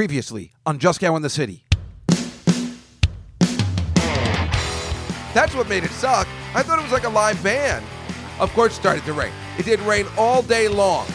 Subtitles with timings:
[0.00, 1.62] Previously on Juskow in the City.
[5.34, 6.26] That's what made it suck.
[6.54, 7.84] I thought it was like a live band.
[8.38, 9.30] Of course, it started to rain.
[9.58, 11.06] It did rain all day long.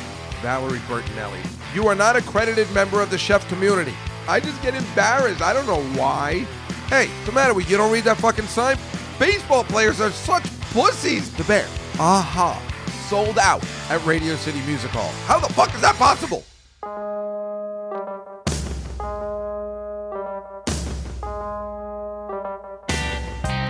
[0.43, 1.43] Valerie Bertinelli,
[1.73, 3.95] you are not a credited member of the chef community.
[4.27, 5.41] I just get embarrassed.
[5.41, 6.45] I don't know why.
[6.87, 7.71] Hey, what's the matter with you?
[7.71, 8.77] You don't read that fucking sign?
[9.17, 10.43] Baseball players are such
[10.73, 11.31] pussies.
[11.37, 11.67] The Bear,
[11.97, 12.61] aha,
[13.09, 15.11] sold out at Radio City Music Hall.
[15.25, 16.43] How the fuck is that possible?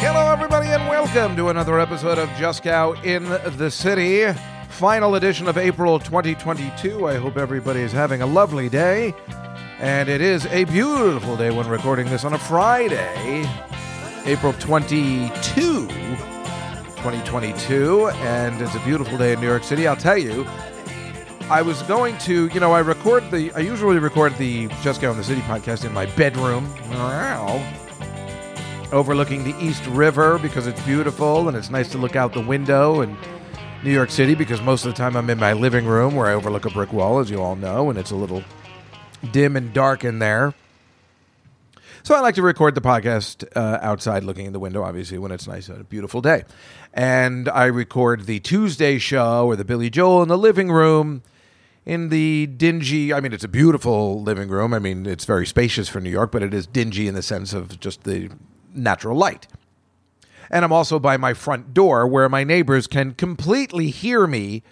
[0.00, 3.22] Hello, everybody, and welcome to another episode of Juskow in
[3.56, 4.36] the City.
[4.68, 7.06] Final edition of April 2022.
[7.06, 9.14] I hope everybody is having a lovely day.
[9.78, 13.48] And it is a beautiful day when recording this on a Friday,
[14.24, 18.08] April 22, 2022.
[18.08, 19.86] And it's a beautiful day in New York City.
[19.86, 20.44] I'll tell you,
[21.48, 25.16] I was going to, you know, I record the, I usually record the Juskow in
[25.16, 26.64] the City podcast in my bedroom
[28.92, 33.00] overlooking the East River because it's beautiful and it's nice to look out the window
[33.00, 33.16] and
[33.84, 36.34] New York City because most of the time I'm in my living room where I
[36.34, 38.42] overlook a brick wall, as you all know, and it's a little
[39.32, 40.54] dim and dark in there.
[42.02, 45.32] So I like to record the podcast uh, outside looking in the window, obviously, when
[45.32, 46.44] it's nice and a beautiful day.
[46.92, 51.22] And I record the Tuesday show or the Billy Joel in the living room
[51.86, 54.74] in the dingy, I mean, it's a beautiful living room.
[54.74, 57.52] I mean, it's very spacious for New York, but it is dingy in the sense
[57.52, 58.30] of just the
[58.74, 59.46] natural light.
[60.50, 64.62] And I'm also by my front door where my neighbors can completely hear me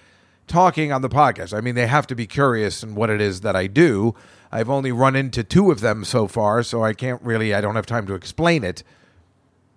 [0.49, 1.57] talking on the podcast.
[1.57, 4.15] I mean, they have to be curious in what it is that I do.
[4.51, 7.77] I've only run into two of them so far, so I can't really, I don't
[7.77, 8.83] have time to explain it.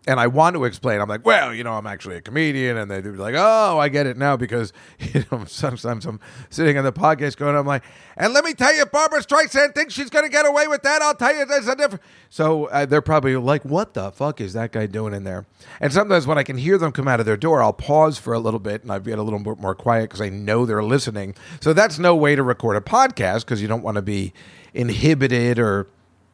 [0.08, 1.00] And I want to explain.
[1.00, 4.08] I'm like, well, you know, I'm actually a comedian, and they're like, oh, I get
[4.08, 6.20] it now because you know sometimes I'm
[6.50, 7.84] sitting on the podcast going, I'm like,
[8.18, 11.02] and let me tell you, Barbra Streisand thinks she's going to get away with that.
[11.02, 12.04] I'll tell you, there's a different.
[12.30, 15.46] So uh, they're probably like, what the fuck is that guy doing in there?
[15.80, 18.34] And sometimes when I can hear them come out of their door, I'll pause for
[18.34, 20.84] a little bit and I get a little bit more quiet because I know they're
[20.84, 21.36] listening.
[21.60, 24.34] So that's no way to record a podcast because you don't want to be
[24.74, 25.88] inhibited or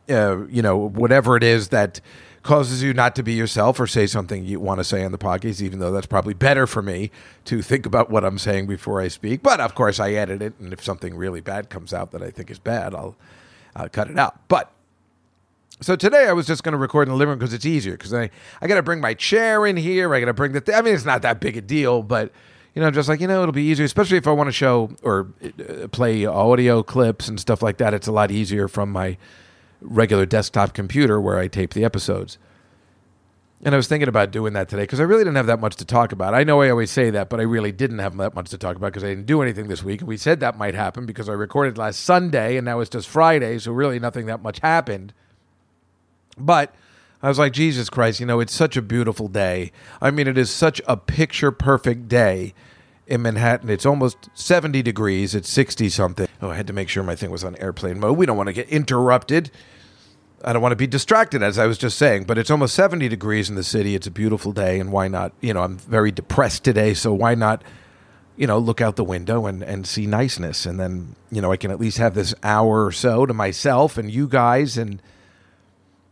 [0.09, 1.99] uh, you know whatever it is that
[2.43, 5.17] causes you not to be yourself or say something you want to say on the
[5.17, 7.11] podcast, even though that's probably better for me
[7.45, 9.43] to think about what I'm saying before I speak.
[9.43, 12.29] But of course, I edit it, and if something really bad comes out that I
[12.31, 13.15] think is bad, I'll
[13.75, 14.47] uh, cut it out.
[14.47, 14.71] But
[15.79, 17.93] so today I was just going to record in the living room because it's easier
[17.93, 18.29] because I,
[18.61, 20.13] I got to bring my chair in here.
[20.13, 22.31] I got to bring the, th- I mean, it's not that big a deal, but
[22.73, 24.91] you know, just like, you know, it'll be easier, especially if I want to show
[25.01, 27.93] or uh, play audio clips and stuff like that.
[27.93, 29.17] It's a lot easier from my
[29.81, 32.37] regular desktop computer where I tape the episodes.
[33.63, 35.77] And I was thinking about doing that today because I really didn't have that much
[35.77, 36.35] to talk about.
[36.35, 38.75] I know I always say that, but I really didn't have that much to talk
[38.75, 40.01] about because I didn't do anything this week.
[40.01, 43.07] And we said that might happen because I recorded last Sunday and now it's just
[43.07, 45.11] Friday, so really nothing that much happened.
[46.37, 46.75] But
[47.23, 49.71] I was like, Jesus Christ, you know, it's such a beautiful day.
[49.99, 52.53] I mean, it is such a picture perfect day
[53.07, 53.69] in Manhattan.
[53.69, 56.27] It's almost 70 degrees, it's 60 something.
[56.41, 58.17] Oh, I had to make sure my thing was on airplane mode.
[58.17, 59.49] We don't want to get interrupted.
[60.43, 63.09] I don't want to be distracted, as I was just saying, but it's almost 70
[63.09, 63.95] degrees in the city.
[63.95, 65.33] It's a beautiful day, and why not?
[65.41, 67.63] You know, I'm very depressed today, so why not,
[68.35, 70.67] you know, look out the window and, and see niceness?
[70.67, 73.97] And then, you know, I can at least have this hour or so to myself
[73.97, 75.01] and you guys, and,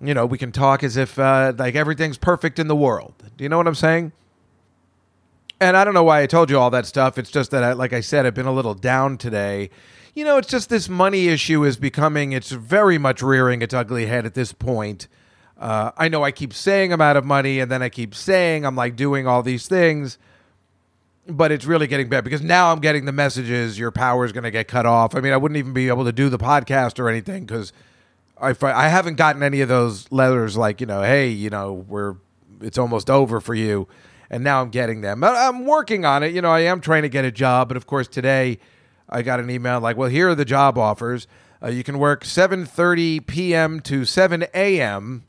[0.02, 3.14] you know, we can talk as if uh, like everything's perfect in the world.
[3.38, 4.12] Do you know what I'm saying?
[5.60, 7.18] And I don't know why I told you all that stuff.
[7.18, 9.70] It's just that, I, like I said, I've been a little down today
[10.16, 14.06] you know, it's just this money issue is becoming, it's very much rearing its ugly
[14.06, 15.10] head at this point.
[15.58, 18.66] Uh, I know I keep saying I'm out of money, and then I keep saying
[18.66, 20.18] I'm like doing all these things,
[21.28, 24.46] but it's really getting bad because now I'm getting the messages your power is going
[24.46, 25.16] to get cut off.
[25.16, 27.74] I mean, I wouldn't even be able to do the podcast or anything because
[28.40, 32.16] I, I haven't gotten any of those letters like, you know, hey, you know, we're,
[32.62, 33.88] it's almost over for you.
[34.36, 35.24] And now I'm getting them.
[35.24, 36.34] I'm working on it.
[36.34, 38.60] You know, I am trying to get a job, but of course, today,
[39.08, 41.26] I got an email like, "Well, here are the job offers.
[41.64, 43.80] Uh, you can work 7:30 p.m.
[43.80, 45.24] to 7 a.m."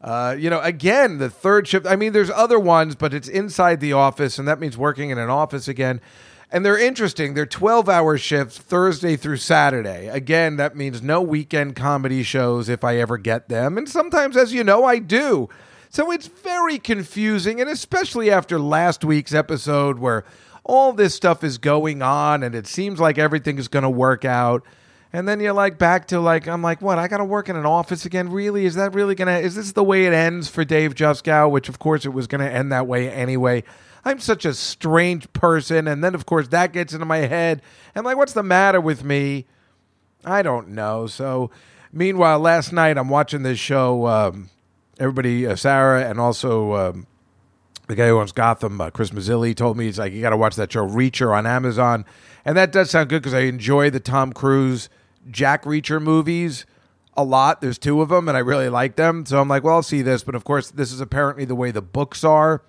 [0.00, 1.84] Uh, you know, again, the third shift.
[1.84, 5.18] I mean, there's other ones, but it's inside the office, and that means working in
[5.18, 6.00] an office again.
[6.48, 7.34] And they're interesting.
[7.34, 10.06] They're 12 hour shifts Thursday through Saturday.
[10.06, 13.76] Again, that means no weekend comedy shows if I ever get them.
[13.76, 15.48] And sometimes, as you know, I do.
[15.92, 17.60] So it's very confusing.
[17.60, 20.24] And especially after last week's episode where
[20.64, 24.24] all this stuff is going on and it seems like everything is going to work
[24.24, 24.64] out.
[25.12, 26.98] And then you're like back to like, I'm like, what?
[26.98, 28.30] I got to work in an office again?
[28.30, 28.64] Really?
[28.64, 31.50] Is that really going to, is this the way it ends for Dave Juskow?
[31.50, 33.62] Which, of course, it was going to end that way anyway.
[34.02, 35.86] I'm such a strange person.
[35.86, 37.60] And then, of course, that gets into my head.
[37.94, 39.44] I'm like, what's the matter with me?
[40.24, 41.06] I don't know.
[41.06, 41.50] So,
[41.92, 44.06] meanwhile, last night I'm watching this show.
[44.06, 44.48] Um,
[44.98, 47.06] everybody, uh, Sarah, and also um,
[47.88, 50.36] the guy who owns Gotham, uh, Chris Mazzilli, told me he's like, you got to
[50.36, 52.04] watch that show Reacher on Amazon,
[52.44, 54.88] and that does sound good because I enjoy the Tom Cruise
[55.30, 56.66] Jack Reacher movies
[57.16, 57.60] a lot.
[57.60, 59.26] There's two of them, and I really like them.
[59.26, 60.24] So I'm like, well, I'll see this.
[60.24, 62.62] But of course, this is apparently the way the books are,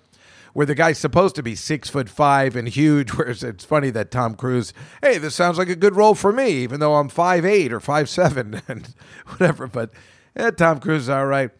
[0.52, 3.10] where the guy's supposed to be six foot five and huge.
[3.14, 4.72] Whereas it's funny that Tom Cruise,
[5.02, 7.80] hey, this sounds like a good role for me, even though I'm five eight or
[7.80, 8.94] five seven and
[9.28, 9.66] whatever.
[9.66, 9.90] But
[10.36, 11.50] yeah, Tom Cruise is all right.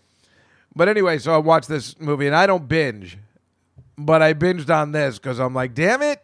[0.77, 3.19] But anyway, so I watched this movie, and I don't binge
[3.97, 6.21] but I binged on this because I'm like, damn it.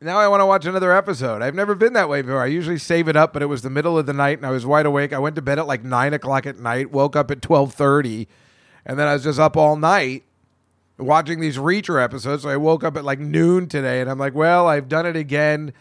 [0.00, 1.42] Now I want to watch another episode.
[1.42, 2.40] I've never been that way before.
[2.40, 4.50] I usually save it up, but it was the middle of the night and I
[4.50, 5.12] was wide awake.
[5.12, 8.28] I went to bed at like nine o'clock at night, woke up at twelve thirty,
[8.86, 10.22] and then I was just up all night
[10.98, 12.44] watching these Reacher episodes.
[12.44, 15.16] So I woke up at like noon today and I'm like, well, I've done it
[15.16, 15.72] again.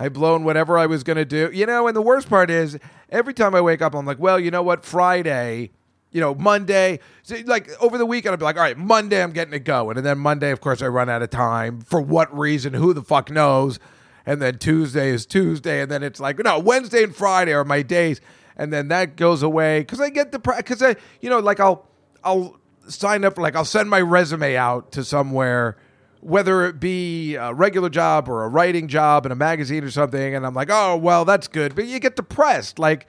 [0.00, 1.50] I've blown whatever I was going to do.
[1.52, 2.76] You know, and the worst part is
[3.10, 4.84] every time I wake up, I'm like, well, you know what?
[4.84, 5.70] Friday,
[6.12, 9.32] you know, Monday, so like over the weekend, I'd be like, all right, Monday, I'm
[9.32, 9.96] getting it going.
[9.96, 11.80] And then Monday, of course, I run out of time.
[11.80, 12.74] For what reason?
[12.74, 13.78] Who the fuck knows?
[14.26, 15.80] And then Tuesday is Tuesday.
[15.80, 18.20] And then it's like, no, Wednesday and Friday are my days.
[18.56, 21.86] And then that goes away because I get the, because I, you know, like I'll,
[22.24, 22.58] I'll
[22.88, 25.76] sign up, like I'll send my resume out to somewhere,
[26.20, 30.34] whether it be a regular job or a writing job in a magazine or something.
[30.34, 31.74] And I'm like, oh, well, that's good.
[31.74, 32.78] But you get depressed.
[32.78, 33.06] Like,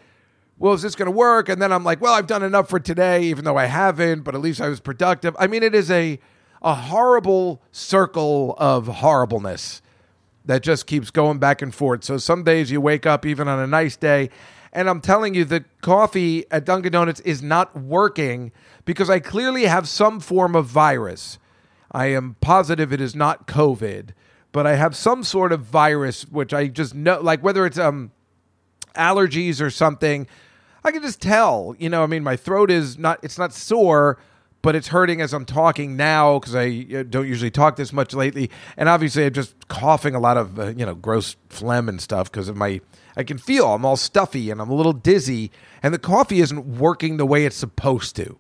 [0.61, 1.49] well, is this going to work?
[1.49, 4.35] And then I'm like, well, I've done enough for today, even though I haven't, but
[4.35, 5.35] at least I was productive.
[5.39, 6.19] I mean, it is a
[6.61, 9.81] a horrible circle of horribleness
[10.45, 12.03] that just keeps going back and forth.
[12.03, 14.29] So some days you wake up even on a nice day,
[14.71, 18.51] and I'm telling you, the coffee at Dunkin' Donuts is not working
[18.85, 21.39] because I clearly have some form of virus.
[21.91, 24.11] I am positive it is not COVID,
[24.51, 28.11] but I have some sort of virus which I just know, like whether it's um
[28.95, 30.27] allergies or something
[30.83, 31.75] I can just tell.
[31.77, 34.17] You know, I mean, my throat is not, it's not sore,
[34.61, 38.13] but it's hurting as I'm talking now because I uh, don't usually talk this much
[38.13, 38.49] lately.
[38.77, 42.31] And obviously, I'm just coughing a lot of, uh, you know, gross phlegm and stuff
[42.31, 42.81] because of my,
[43.15, 45.51] I can feel I'm all stuffy and I'm a little dizzy,
[45.81, 48.37] and the coffee isn't working the way it's supposed to.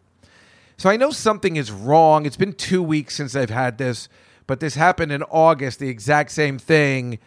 [0.77, 2.25] So I know something is wrong.
[2.25, 4.09] It's been two weeks since I've had this,
[4.47, 7.19] but this happened in August, the exact same thing.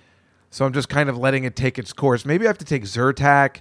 [0.51, 2.25] So I'm just kind of letting it take its course.
[2.25, 3.61] Maybe I have to take Zyrtec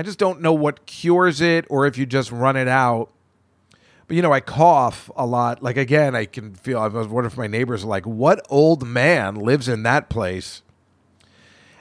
[0.00, 3.10] I just don't know what cures it or if you just run it out.
[4.06, 5.62] But you know, I cough a lot.
[5.62, 6.78] Like again, I can feel.
[6.78, 10.62] I was wondering if my neighbors are like, "What old man lives in that place?"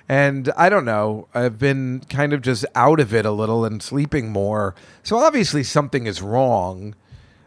[0.09, 1.29] And I don't know.
[1.33, 4.75] I've been kind of just out of it a little and sleeping more.
[5.01, 6.95] So obviously something is wrong.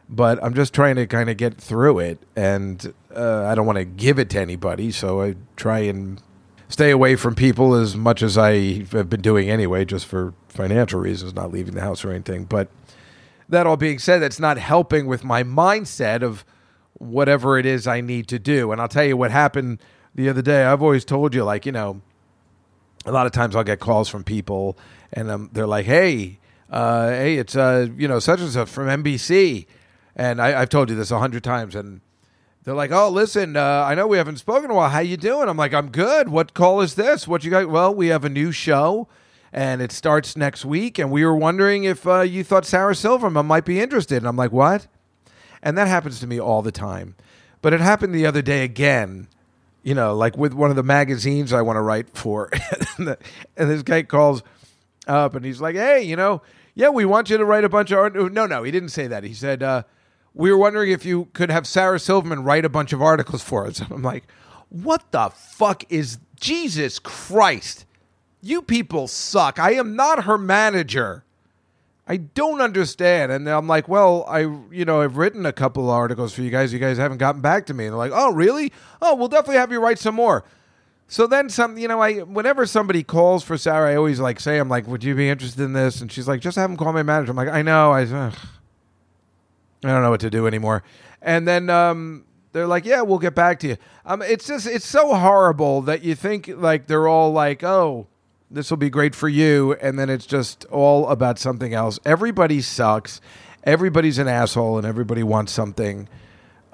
[0.09, 3.77] But I'm just trying to kind of get through it, and uh, I don't want
[3.77, 4.91] to give it to anybody.
[4.91, 6.23] So I try and
[6.73, 11.01] stay away from people as much as I have been doing anyway, just for financial
[11.01, 12.45] reasons, not leaving the house or anything.
[12.45, 12.69] But
[13.49, 16.47] that all being said, that's not helping with my mindset of
[16.95, 18.73] whatever it is I need to do.
[18.73, 19.81] And I'll tell you what happened
[20.15, 20.65] the other day.
[20.65, 22.01] I've always told you, like, you know,
[23.05, 24.79] a lot of times I'll get calls from people
[25.13, 26.39] and um, they're like, hey,
[26.71, 29.67] uh, hey, it's, uh, you know, such and such from NBC.
[30.17, 31.75] And I, have told you this a hundred times.
[31.75, 32.01] And
[32.65, 34.91] they're like, "Oh, listen, uh, I know we haven't spoken in a while.
[34.91, 36.29] How you doing?" I'm like, "I'm good.
[36.29, 37.27] What call is this?
[37.27, 39.09] What you got?" Well, we have a new show,
[39.53, 40.99] and it starts next week.
[40.99, 44.19] And we were wondering if uh, you thought Sarah Silverman might be interested.
[44.19, 44.87] And I'm like, "What?"
[45.63, 47.17] And that happens to me all the time.
[47.63, 49.29] But it happened the other day again.
[49.83, 52.49] You know, like with one of the magazines I want to write for,
[52.99, 53.17] and
[53.57, 54.45] this guy calls
[55.09, 56.43] up and he's like, "Hey, you know,
[56.77, 59.09] yeah, we want you to write a bunch of art." No, no, he didn't say
[59.09, 59.25] that.
[59.25, 59.65] He said.
[59.65, 59.83] Uh,
[60.35, 63.67] we were wondering if you could have Sarah Silverman write a bunch of articles for
[63.67, 63.81] us.
[63.91, 64.25] I'm like,
[64.69, 67.85] what the fuck is Jesus Christ?
[68.41, 69.59] You people suck.
[69.59, 71.25] I am not her manager.
[72.09, 73.31] I don't understand.
[73.31, 76.73] And I'm like, well, I, you know, I've written a couple articles for you guys.
[76.73, 77.85] You guys haven't gotten back to me.
[77.85, 78.73] And they're like, oh, really?
[79.01, 80.45] Oh, we'll definitely have you write some more.
[81.07, 84.59] So then some, you know, I whenever somebody calls for Sarah, I always like say,
[84.59, 86.01] I'm like, would you be interested in this?
[86.01, 87.31] And she's like, just have him call my manager.
[87.31, 87.93] I'm like, I know.
[87.93, 88.35] I, ugh.
[89.85, 90.83] I don't know what to do anymore.
[91.21, 93.77] And then um, they're like, yeah, we'll get back to you.
[94.05, 98.07] Um, it's just it's so horrible that you think like they're all like, oh,
[98.51, 101.99] this will be great for you, and then it's just all about something else.
[102.05, 103.21] Everybody sucks.
[103.65, 106.09] Everybody's an asshole, and everybody wants something,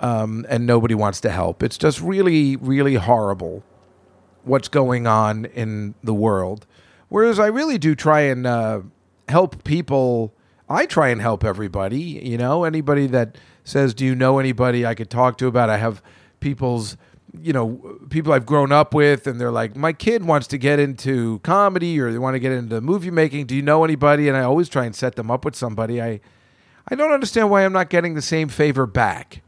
[0.01, 1.63] um, and nobody wants to help.
[1.63, 3.63] It's just really, really horrible
[4.43, 6.67] what's going on in the world.
[7.09, 8.81] Whereas I really do try and uh,
[9.29, 10.35] help people.
[10.69, 12.01] I try and help everybody.
[12.01, 15.79] You know, anybody that says, "Do you know anybody I could talk to about?" I
[15.79, 16.03] have
[16.41, 16.97] people's
[17.41, 20.79] you know people I've grown up with, and they're like, my kid wants to get
[20.79, 23.47] into comedy or they want to get into movie making.
[23.47, 24.29] Do you know anybody?
[24.29, 26.01] And I always try and set them up with somebody.
[26.01, 26.21] I
[26.89, 29.43] I don't understand why I'm not getting the same favor back,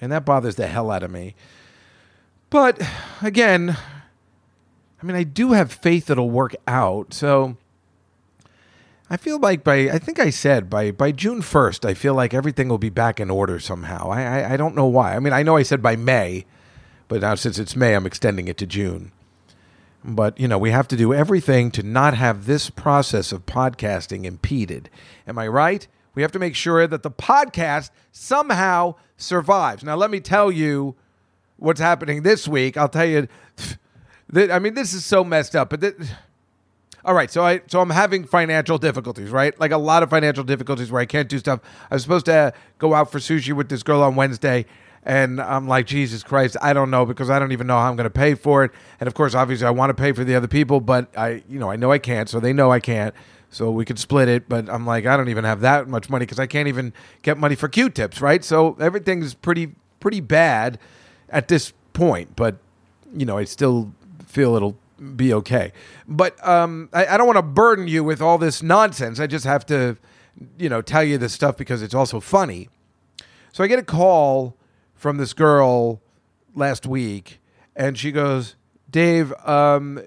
[0.00, 1.34] and that bothers the hell out of me.
[2.50, 2.80] But
[3.20, 3.76] again,
[5.02, 7.12] I mean, I do have faith it'll work out.
[7.14, 7.56] So.
[9.10, 12.34] I feel like by I think I said by by June first, I feel like
[12.34, 14.10] everything will be back in order somehow.
[14.10, 15.16] I, I I don't know why.
[15.16, 16.44] I mean, I know I said by May,
[17.08, 19.12] but now since it's May, I'm extending it to June.
[20.04, 24.24] But, you know, we have to do everything to not have this process of podcasting
[24.24, 24.88] impeded.
[25.26, 25.86] Am I right?
[26.14, 29.82] We have to make sure that the podcast somehow survives.
[29.82, 30.94] Now, let me tell you
[31.56, 32.76] what's happening this week.
[32.76, 33.28] I'll tell you
[34.28, 35.96] that, I mean, this is so messed up, but that,
[37.08, 39.58] all right, so I so I'm having financial difficulties, right?
[39.58, 41.60] Like a lot of financial difficulties where I can't do stuff.
[41.90, 44.66] I was supposed to go out for sushi with this girl on Wednesday,
[45.04, 47.96] and I'm like, Jesus Christ, I don't know because I don't even know how I'm
[47.96, 48.72] going to pay for it.
[49.00, 51.58] And of course, obviously, I want to pay for the other people, but I, you
[51.58, 53.14] know, I know I can't, so they know I can't.
[53.48, 56.26] So we could split it, but I'm like, I don't even have that much money
[56.26, 58.44] because I can't even get money for Q-tips, right?
[58.44, 60.78] So everything's pretty pretty bad
[61.30, 62.58] at this point, but
[63.16, 63.94] you know, I still
[64.26, 64.76] feel it'll
[65.16, 65.72] be okay.
[66.06, 69.20] But um, I, I don't want to burden you with all this nonsense.
[69.20, 69.96] I just have to,
[70.58, 72.68] you know, tell you this stuff because it's also funny.
[73.52, 74.56] So I get a call
[74.94, 76.02] from this girl
[76.54, 77.40] last week,
[77.76, 78.56] and she goes,
[78.90, 80.00] Dave, um,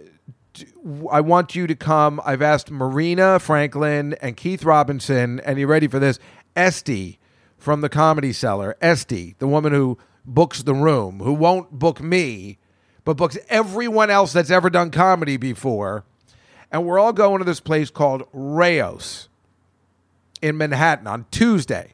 [1.12, 2.22] I want you to come.
[2.26, 6.20] I've asked Marina Franklin and Keith Robinson, and you ready for this?
[6.56, 7.20] Esty
[7.58, 8.76] from the Comedy Cellar.
[8.82, 12.58] Esty, the woman who books the room, who won't book me,
[13.04, 16.04] but books everyone else that's ever done comedy before.
[16.72, 19.28] And we're all going to this place called Rao's
[20.42, 21.94] in Manhattan on Tuesday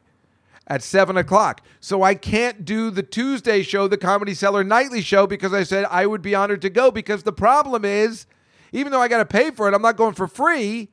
[0.68, 1.62] at seven o'clock.
[1.80, 5.86] So I can't do the Tuesday show, the Comedy Cellar Nightly show, because I said
[5.90, 6.90] I would be honored to go.
[6.90, 8.26] Because the problem is,
[8.72, 10.90] even though I got to pay for it, I'm not going for free.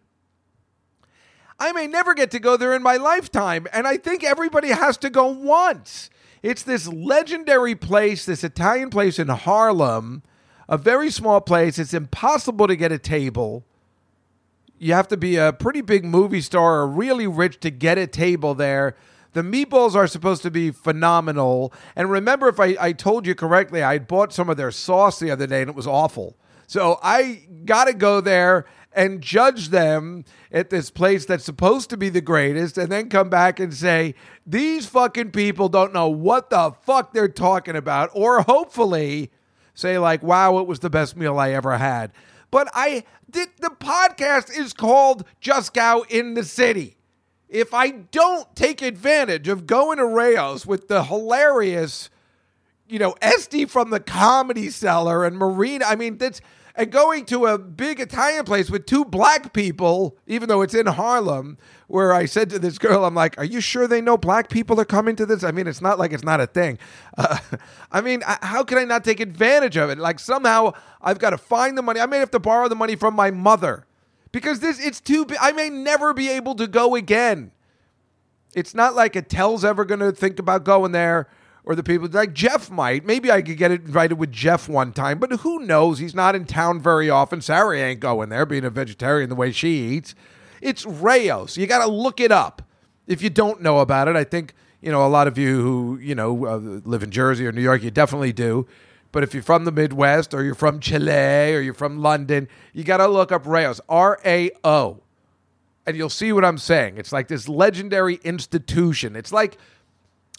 [1.60, 3.68] I may never get to go there in my lifetime.
[3.72, 6.10] And I think everybody has to go once.
[6.46, 10.22] It's this legendary place, this Italian place in Harlem,
[10.70, 11.80] a very small place.
[11.80, 13.66] It's impossible to get a table.
[14.78, 18.06] You have to be a pretty big movie star or really rich to get a
[18.06, 18.96] table there.
[19.34, 21.74] The meatballs are supposed to be phenomenal.
[21.96, 25.32] And remember, if I, I told you correctly, I bought some of their sauce the
[25.32, 26.38] other day and it was awful.
[26.68, 31.98] So I got to go there and judge them at this place that's supposed to
[31.98, 36.50] be the greatest and then come back and say, these fucking people don't know what
[36.50, 38.10] the fuck they're talking about.
[38.14, 39.32] Or hopefully
[39.74, 42.12] say, like, wow, it was the best meal I ever had.
[42.52, 46.96] But I did the podcast is called Juskow in the City
[47.56, 52.10] if I don't take advantage of going to Rao's with the hilarious,
[52.88, 56.42] you know, Esty from the Comedy Cellar and Marina, I mean, that's
[56.78, 60.86] and going to a big Italian place with two black people, even though it's in
[60.88, 64.50] Harlem, where I said to this girl, I'm like, "Are you sure they know black
[64.50, 66.78] people are coming to this?" I mean, it's not like it's not a thing.
[67.18, 67.38] Uh,
[67.94, 69.98] I mean, how can I not take advantage of it?
[69.98, 72.02] Like somehow I've got to find the money.
[72.02, 73.86] I may have to borrow the money from my mother
[74.34, 77.52] because this it's too I may never be able to go again.
[78.54, 81.30] It's not like Attell's ever going to think about going there
[81.66, 83.06] or the people like Jeff might.
[83.06, 86.00] Maybe I could get invited with Jeff one time, but who knows?
[86.00, 87.42] He's not in town very often.
[87.42, 90.14] Sarah ain't going there, being a vegetarian the way she eats.
[90.62, 91.58] It's Rao's.
[91.58, 92.62] You got to look it up
[93.08, 94.16] if you don't know about it.
[94.16, 97.46] I think you know a lot of you who you know uh, live in Jersey
[97.48, 97.82] or New York.
[97.84, 98.68] You definitely do.
[99.12, 102.84] But if you're from the Midwest or you're from Chile or you're from London, you
[102.84, 105.02] got to look up Rao's, R A O.
[105.88, 106.98] And you'll see what I'm saying.
[106.98, 109.16] It's like this legendary institution.
[109.16, 109.58] It's like,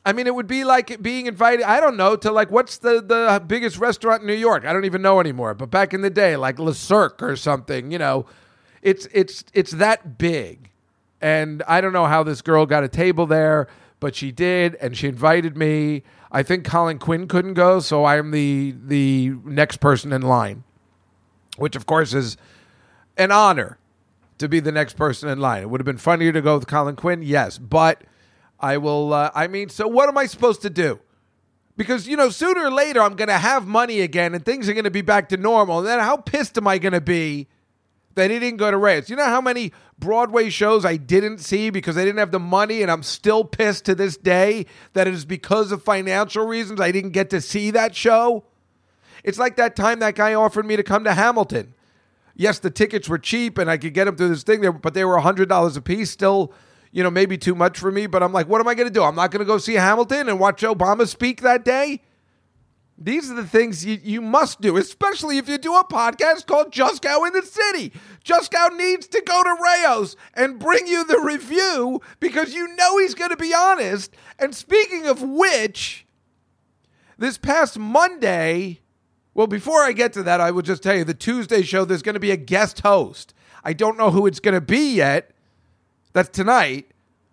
[0.06, 3.02] I mean, it would be like being invited, I don't know, to like, what's the,
[3.02, 4.64] the biggest restaurant in New York?
[4.64, 5.52] I don't even know anymore.
[5.52, 8.24] But back in the day, like Le Cirque or something, you know,
[8.82, 10.70] it's, it's, it's that big.
[11.20, 13.66] And I don't know how this girl got a table there,
[13.98, 14.76] but she did.
[14.76, 16.04] And she invited me.
[16.30, 20.64] I think Colin Quinn couldn't go, so I am the the next person in line,
[21.56, 22.36] which of course is
[23.16, 23.78] an honor
[24.38, 25.62] to be the next person in line.
[25.62, 28.02] It would have been funnier to go with Colin Quinn, yes, but
[28.58, 29.12] I will.
[29.12, 31.00] Uh, I mean, so what am I supposed to do?
[31.76, 34.72] Because, you know, sooner or later I'm going to have money again and things are
[34.72, 35.78] going to be back to normal.
[35.78, 37.48] And then how pissed am I going to be
[38.14, 39.10] that he didn't go to Rao's?
[39.10, 42.80] You know how many Broadway shows I didn't see because I didn't have the money
[42.80, 46.92] and I'm still pissed to this day that it is because of financial reasons I
[46.92, 48.44] didn't get to see that show?
[49.22, 51.74] It's like that time that guy offered me to come to Hamilton.
[52.34, 54.94] Yes, the tickets were cheap and I could get them through this thing, there, but
[54.94, 56.10] they were $100 a piece.
[56.10, 56.54] Still,
[56.96, 58.06] you know, maybe too much for me.
[58.06, 59.02] But I'm like, what am I going to do?
[59.02, 62.00] I'm not going to go see Hamilton and watch Obama speak that day.
[62.96, 66.72] These are the things you, you must do, especially if you do a podcast called
[66.72, 67.92] Juskow in the City.
[68.24, 73.14] Juskow needs to go to Rao's and bring you the review because you know he's
[73.14, 74.14] going to be honest.
[74.38, 76.06] And speaking of which,
[77.18, 78.80] this past Monday,
[79.34, 82.00] well, before I get to that, I will just tell you the Tuesday show, there's
[82.00, 83.34] going to be a guest host.
[83.62, 85.35] I don't know who it's going to be yet.
[86.16, 86.86] That's tonight.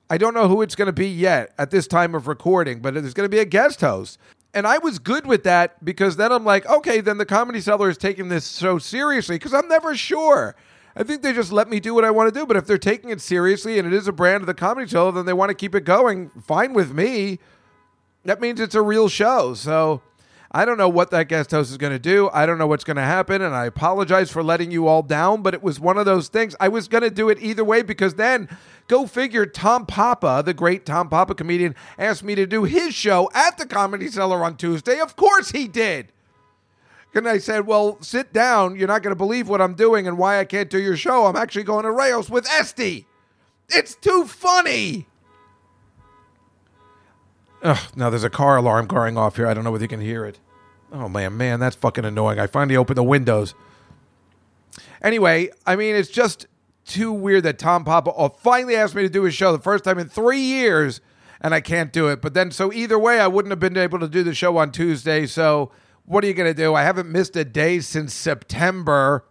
[0.10, 2.94] I don't know who it's going to be yet at this time of recording, but
[2.96, 4.20] there's going to be a guest host.
[4.54, 7.90] And I was good with that because then I'm like, okay, then the Comedy Cellar
[7.90, 10.58] is taking this so seriously because I'm never sure.
[10.98, 12.46] I think they just let me do what I want to do.
[12.46, 15.13] But if they're taking it seriously and it is a brand of the Comedy Cellar,
[15.13, 16.30] then they want to keep it going.
[16.46, 17.40] Fine with me.
[18.25, 19.54] That means it's a real show.
[19.54, 20.02] So
[20.56, 22.30] I don't know what that guest host is going to do.
[22.32, 23.42] I don't know what's going to happen.
[23.42, 26.56] And I apologize for letting you all down, but it was one of those things.
[26.60, 28.48] I was going to do it either way because then,
[28.88, 33.32] go figure, Tom Papa, the great Tom Papa comedian, asked me to do his show
[33.34, 35.00] at the Comedy Cellar on Tuesday.
[35.00, 36.10] Of course he did.
[37.16, 38.76] And I said, Well, sit down.
[38.76, 41.26] You're not going to believe what I'm doing and why I can't do your show.
[41.26, 43.08] I'm actually going to Rao's with Esty.
[43.70, 45.08] It's too funny.
[47.63, 49.48] Ugh, now there's a car alarm going off here.
[49.48, 50.39] I don't know whether you can hear it.
[50.91, 52.39] Oh man, man, that's fucking annoying.
[52.39, 53.55] I finally opened the windows.
[55.01, 56.46] Anyway, I mean, it's just
[56.86, 59.98] too weird that Tom Papa finally asked me to do his show the first time
[59.98, 61.01] in three years,
[61.41, 62.22] and I can't do it.
[62.22, 64.72] But then, so either way, I wouldn't have been able to do the show on
[64.72, 65.25] Tuesday.
[65.25, 65.72] So,
[66.05, 66.75] what are you going to do?
[66.75, 69.25] I haven't missed a day since September.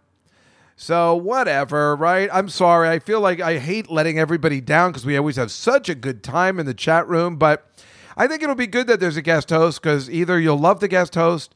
[0.75, 2.29] So, whatever, right?
[2.33, 2.89] I'm sorry.
[2.89, 6.23] I feel like I hate letting everybody down because we always have such a good
[6.23, 7.69] time in the chat room, but
[8.15, 10.87] I think it'll be good that there's a guest host because either you'll love the
[10.87, 11.55] guest host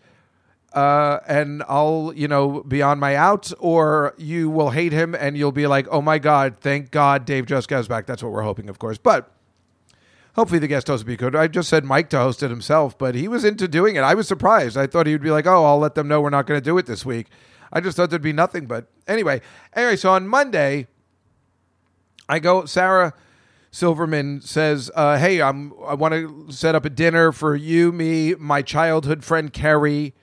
[0.73, 5.37] uh, and I'll, you know, be on my outs, or you will hate him and
[5.37, 8.05] you'll be like, oh my God, thank God Dave Juskow's back.
[8.05, 8.97] That's what we're hoping, of course.
[8.97, 9.31] But
[10.35, 11.35] hopefully the guest host will be good.
[11.35, 14.01] I just said Mike to host it himself, but he was into doing it.
[14.01, 14.77] I was surprised.
[14.77, 16.63] I thought he would be like, oh, I'll let them know we're not going to
[16.63, 17.27] do it this week.
[17.71, 18.65] I just thought there'd be nothing.
[18.65, 19.41] But anyway,
[19.73, 20.87] anyway, so on Monday,
[22.29, 23.13] I go, Sarah
[23.71, 28.35] Silverman says, uh, "Hey, I'm I want to set up a dinner for you, me,
[28.35, 30.13] my childhood friend Carrie,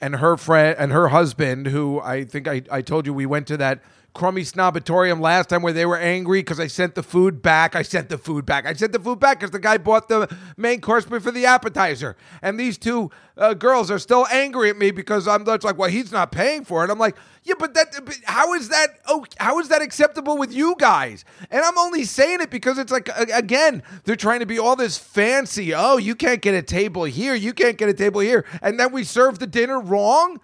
[0.00, 3.46] and her friend and her husband, who I think I, I told you we went
[3.48, 3.80] to that
[4.12, 7.76] crummy snobatorium last time where they were angry because I sent the food back.
[7.76, 8.66] I sent the food back.
[8.66, 12.16] I sent the food back because the guy bought the main course for the appetizer.
[12.42, 15.90] And these two uh, girls are still angry at me because I'm just like, well,
[15.90, 16.90] he's not paying for it.
[16.90, 18.98] I'm like, yeah, but that, but how is that?
[19.06, 21.24] Oh, how is that acceptable with you guys?
[21.50, 24.98] And I'm only saying it because it's like, again, they're trying to be all this
[24.98, 25.72] fancy.
[25.74, 27.34] Oh, you can't get a table here.
[27.34, 28.44] You can't get a table here.
[28.60, 30.40] And then we serve the dinner wrong.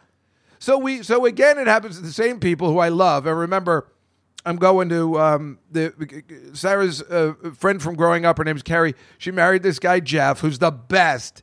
[0.58, 3.26] So we so again it happens to the same people who I love.
[3.26, 3.88] And remember,
[4.44, 5.92] I'm going to um, the
[6.52, 8.38] Sarah's uh, friend from growing up.
[8.38, 8.94] Her name's Carrie.
[9.18, 11.42] She married this guy Jeff, who's the best.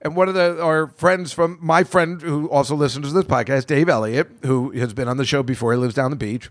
[0.00, 3.66] And one of the our friends from my friend who also listens to this podcast,
[3.66, 5.72] Dave Elliott, who has been on the show before.
[5.72, 6.50] He lives down the beach.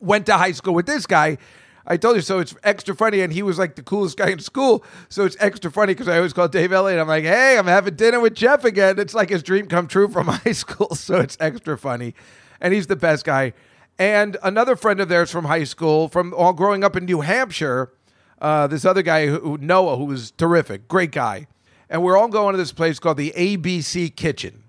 [0.00, 1.38] Went to high school with this guy,
[1.86, 2.40] I told you so.
[2.40, 4.84] It's extra funny, and he was like the coolest guy in school.
[5.08, 6.98] So it's extra funny because I always call Dave Elliott.
[6.98, 8.98] I'm like, hey, I'm having dinner with Jeff again.
[8.98, 10.94] It's like his dream come true from high school.
[10.94, 12.14] So it's extra funny,
[12.60, 13.52] and he's the best guy.
[13.98, 17.92] And another friend of theirs from high school, from all growing up in New Hampshire,
[18.40, 21.46] uh, this other guy who, Noah, who was terrific, great guy.
[21.88, 24.64] And we're all going to this place called the ABC Kitchen.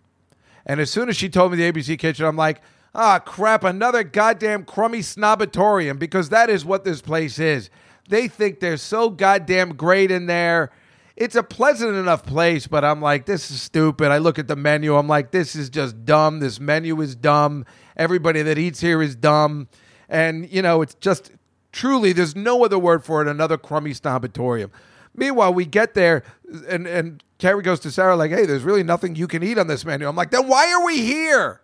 [0.65, 2.61] And as soon as she told me the ABC Kitchen, I'm like,
[2.99, 7.69] Ah, crap, another goddamn crummy snobatorium because that is what this place is.
[8.09, 10.71] They think they're so goddamn great in there.
[11.15, 14.09] It's a pleasant enough place, but I'm like, this is stupid.
[14.09, 16.39] I look at the menu, I'm like, this is just dumb.
[16.39, 17.65] This menu is dumb.
[17.95, 19.67] Everybody that eats here is dumb.
[20.09, 21.31] And, you know, it's just
[21.71, 24.71] truly, there's no other word for it, another crummy snobatorium.
[25.13, 26.23] Meanwhile, we get there
[26.67, 29.67] and, and Carrie goes to Sarah, like, hey, there's really nothing you can eat on
[29.67, 30.07] this menu.
[30.07, 31.61] I'm like, then why are we here?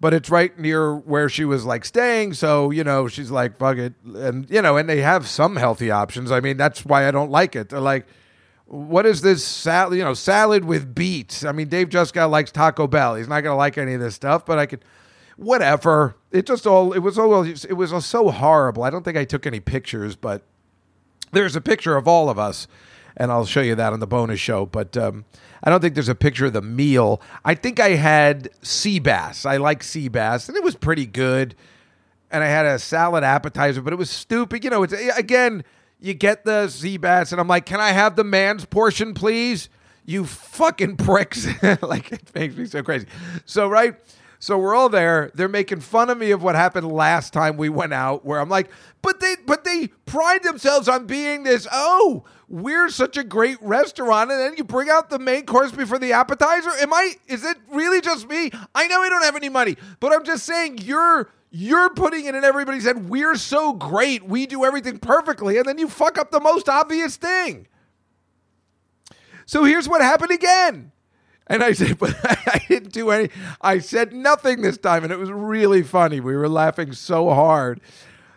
[0.00, 2.32] But it's right near where she was like staying.
[2.32, 3.92] So, you know, she's like, fuck it.
[4.04, 6.32] And, you know, and they have some healthy options.
[6.32, 7.68] I mean, that's why I don't like it.
[7.68, 8.06] They're like,
[8.64, 11.44] what is this salad, you know, salad with beets?
[11.44, 13.16] I mean, Dave Juskow likes Taco Bell.
[13.16, 14.84] He's not going to like any of this stuff, but I could,
[15.36, 16.16] whatever.
[16.30, 18.84] It just all, it was all, it was all so horrible.
[18.84, 20.44] I don't think I took any pictures, but
[21.32, 22.68] there's a picture of all of us
[23.16, 24.66] and I'll show you that on the bonus show.
[24.66, 25.24] But um,
[25.62, 27.20] I don't think there's a picture of the meal.
[27.44, 29.44] I think I had sea bass.
[29.44, 31.54] I like sea bass, and it was pretty good.
[32.30, 34.64] And I had a salad appetizer, but it was stupid.
[34.64, 35.64] You know, it's again,
[36.00, 39.68] you get the sea bass, and I'm like, can I have the man's portion, please?
[40.06, 41.46] You fucking pricks!
[41.82, 43.06] like it makes me so crazy.
[43.44, 43.94] So right.
[44.42, 45.30] So we're all there.
[45.34, 48.48] They're making fun of me of what happened last time we went out, where I'm
[48.48, 48.70] like,
[49.02, 54.30] but they but they pride themselves on being this, oh, we're such a great restaurant,
[54.30, 56.70] and then you bring out the main course before the appetizer.
[56.80, 58.50] Am I is it really just me?
[58.74, 62.34] I know I don't have any money, but I'm just saying you're you're putting it
[62.34, 63.08] in everybody's head.
[63.08, 64.24] We're so great.
[64.24, 67.68] We do everything perfectly, and then you fuck up the most obvious thing.
[69.46, 70.90] So here's what happened again.
[71.46, 73.30] And I said, but I didn't do any.
[73.60, 76.18] I said nothing this time, and it was really funny.
[76.18, 77.80] We were laughing so hard.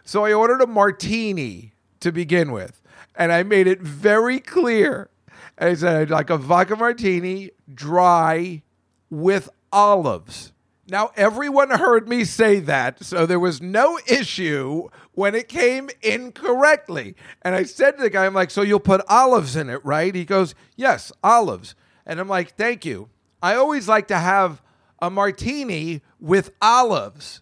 [0.04, 2.82] So I ordered a martini to begin with,
[3.16, 5.10] and I made it very clear.
[5.58, 8.64] And I said, like a vodka martini, dry,
[9.10, 10.52] with olives.
[10.88, 17.16] Now, everyone heard me say that, so there was no issue when it came incorrectly.
[17.42, 20.14] And I said to the guy, I'm like, so you'll put olives in it, right?
[20.14, 21.76] He goes, yes, olives.
[22.06, 23.10] And I'm like, thank you.
[23.42, 24.62] I always like to have
[25.00, 27.42] a martini with olives.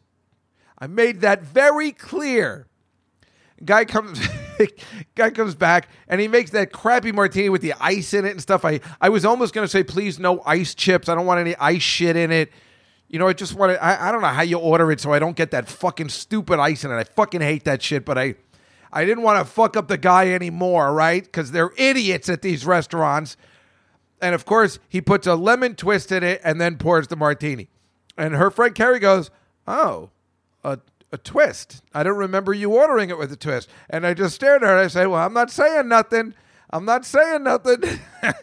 [0.78, 2.68] I made that very clear.
[3.64, 4.20] Guy comes
[5.16, 8.42] guy comes back and he makes that crappy martini with the ice in it and
[8.42, 8.66] stuff.
[8.66, 11.10] I, I was almost gonna say, please no ice chips.
[11.10, 12.52] I don't want any ice shit in it.
[13.08, 15.12] You know, I just want to I, I don't know how you order it so
[15.12, 16.96] I don't get that fucking stupid ice in it.
[16.96, 18.36] I fucking hate that shit, but I
[18.94, 21.24] I didn't want to fuck up the guy anymore, right?
[21.24, 23.38] Because they're idiots at these restaurants.
[24.22, 27.70] And of course, he puts a lemon twist in it and then pours the martini.
[28.18, 29.32] And her friend Carrie goes,
[29.68, 30.10] Oh,
[30.64, 30.80] a,
[31.12, 31.82] a twist.
[31.94, 33.70] I don't remember you ordering it with a twist.
[33.90, 36.34] And I just stared at her and I say, Well, I'm not saying nothing.
[36.70, 37.84] I'm not saying nothing.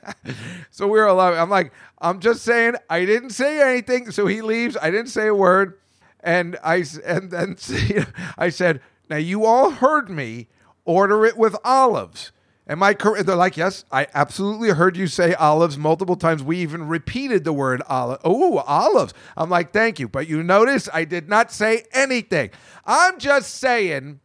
[0.71, 1.41] so we were laughing.
[1.41, 4.11] I'm like, I'm just saying I didn't say anything.
[4.11, 4.77] So he leaves.
[4.81, 5.79] I didn't say a word.
[6.21, 7.57] And I and then
[8.39, 10.49] I said, Now you all heard me
[10.85, 12.33] order it with olives.
[12.69, 13.27] Am I correct?
[13.27, 16.43] They're like, yes, I absolutely heard you say olives multiple times.
[16.43, 18.21] We even repeated the word olive.
[18.25, 19.15] Oh, olives.
[19.37, 20.07] I'm like, thank you.
[20.07, 22.51] But you notice I did not say anything.
[22.85, 24.21] I'm just saying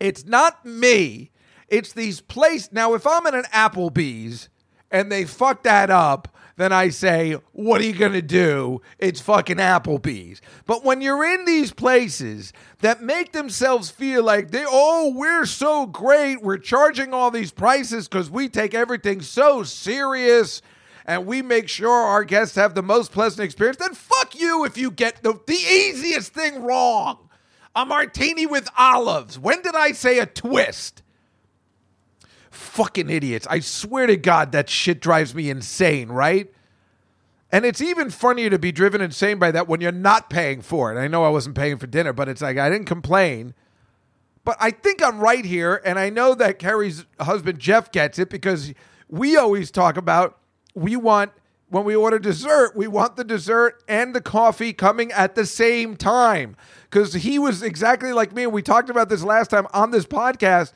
[0.00, 1.30] it's not me.
[1.68, 2.72] It's these places.
[2.72, 4.48] Now, if I'm in an Applebee's
[4.90, 6.28] and they fuck that up,
[6.62, 8.80] then I say, what are you going to do?
[8.98, 10.40] It's fucking Applebee's.
[10.64, 15.86] But when you're in these places that make themselves feel like they, oh, we're so
[15.86, 20.62] great, we're charging all these prices because we take everything so serious
[21.04, 24.78] and we make sure our guests have the most pleasant experience, then fuck you if
[24.78, 27.28] you get the, the easiest thing wrong.
[27.74, 29.38] A martini with olives.
[29.38, 31.01] When did I say a twist?
[32.52, 33.46] Fucking idiots.
[33.48, 36.52] I swear to God, that shit drives me insane, right?
[37.50, 40.92] And it's even funnier to be driven insane by that when you're not paying for
[40.92, 40.98] it.
[40.98, 43.54] I know I wasn't paying for dinner, but it's like I didn't complain.
[44.44, 48.30] But I think I'm right here, and I know that Carrie's husband Jeff gets it
[48.30, 48.72] because
[49.08, 50.38] we always talk about
[50.74, 51.32] we want
[51.68, 55.96] when we order dessert, we want the dessert and the coffee coming at the same
[55.96, 56.54] time.
[56.82, 60.04] Because he was exactly like me, and we talked about this last time on this
[60.04, 60.72] podcast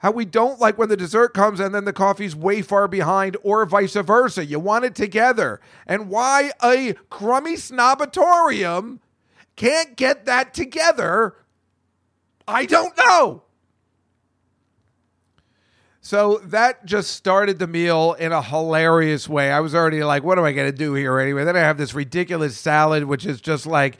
[0.00, 3.36] how we don't like when the dessert comes and then the coffee's way far behind,
[3.42, 4.44] or vice versa.
[4.44, 5.60] You want it together.
[5.86, 8.98] And why a crummy snobatorium
[9.56, 11.36] can't get that together,
[12.48, 13.42] I don't know.
[16.00, 19.52] So that just started the meal in a hilarious way.
[19.52, 21.44] I was already like, what am I going to do here anyway?
[21.44, 23.98] Then I have this ridiculous salad, which is just like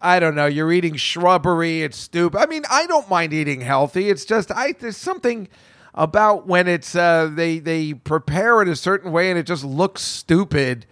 [0.00, 2.38] I don't know, you're eating shrubbery, it's stupid.
[2.38, 4.08] I mean, I don't mind eating healthy.
[4.08, 5.48] It's just I there's something
[5.94, 10.02] about when it's uh, they they prepare it a certain way and it just looks
[10.02, 10.86] stupid.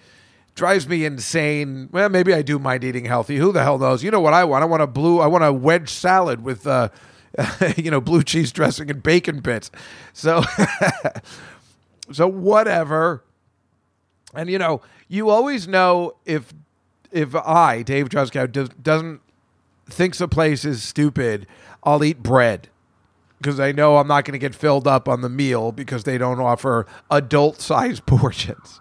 [0.55, 1.89] Drives me insane.
[1.93, 3.37] Well, maybe I do mind eating healthy.
[3.37, 4.03] Who the hell knows?
[4.03, 4.63] You know what I want?
[4.63, 5.21] I want a blue.
[5.21, 6.89] I want a wedge salad with, uh,
[7.77, 9.71] you know, blue cheese dressing and bacon bits.
[10.13, 10.43] So,
[12.13, 13.23] so whatever.
[14.35, 16.53] And you know, you always know if
[17.13, 19.21] if I, Dave Juskow, does, doesn't
[19.89, 21.47] thinks a place is stupid,
[21.83, 22.69] I'll eat bread
[23.39, 26.19] because I know I'm not going to get filled up on the meal because they
[26.19, 28.81] don't offer adult sized portions.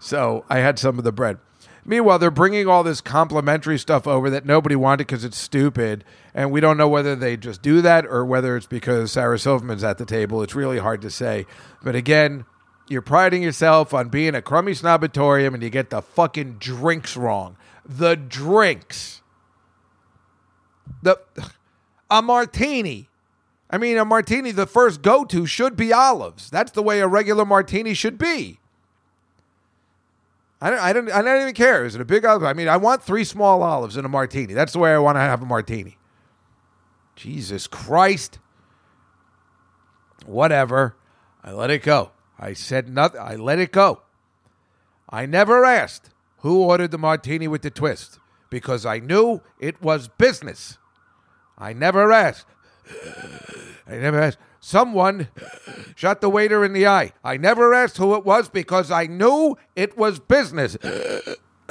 [0.00, 1.38] So I had some of the bread.
[1.84, 6.04] Meanwhile, they're bringing all this complimentary stuff over that nobody wanted because it's stupid.
[6.32, 9.82] And we don't know whether they just do that or whether it's because Sarah Silverman's
[9.82, 10.42] at the table.
[10.42, 11.44] It's really hard to say.
[11.82, 12.44] But again,
[12.92, 17.56] you're priding yourself on being a crummy snobatorium and you get the fucking drinks wrong.
[17.84, 19.22] The drinks.
[21.02, 21.18] The
[22.10, 23.08] a martini.
[23.70, 26.50] I mean, a martini, the first go to should be olives.
[26.50, 28.58] That's the way a regular martini should be.
[30.60, 31.84] I don't, I don't, I don't even care.
[31.84, 32.44] Is it a big olive?
[32.44, 34.52] I mean, I want three small olives in a martini.
[34.52, 35.96] That's the way I want to have a martini.
[37.16, 38.38] Jesus Christ.
[40.26, 40.94] Whatever.
[41.42, 42.12] I let it go.
[42.42, 43.20] I said nothing.
[43.20, 44.02] I let it go.
[45.08, 48.18] I never asked who ordered the martini with the twist
[48.50, 50.76] because I knew it was business.
[51.56, 52.48] I never asked.
[53.86, 54.38] I never asked.
[54.58, 55.28] Someone
[55.94, 57.12] shot the waiter in the eye.
[57.22, 60.76] I never asked who it was because I knew it was business.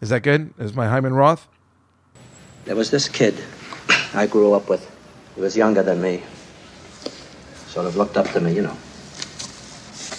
[0.00, 0.54] Is that good?
[0.60, 1.48] Is my Hyman Roth?
[2.64, 3.34] There was this kid
[4.14, 4.88] I grew up with.
[5.34, 6.22] He was younger than me.
[7.66, 8.76] Sort of looked up to me, you know.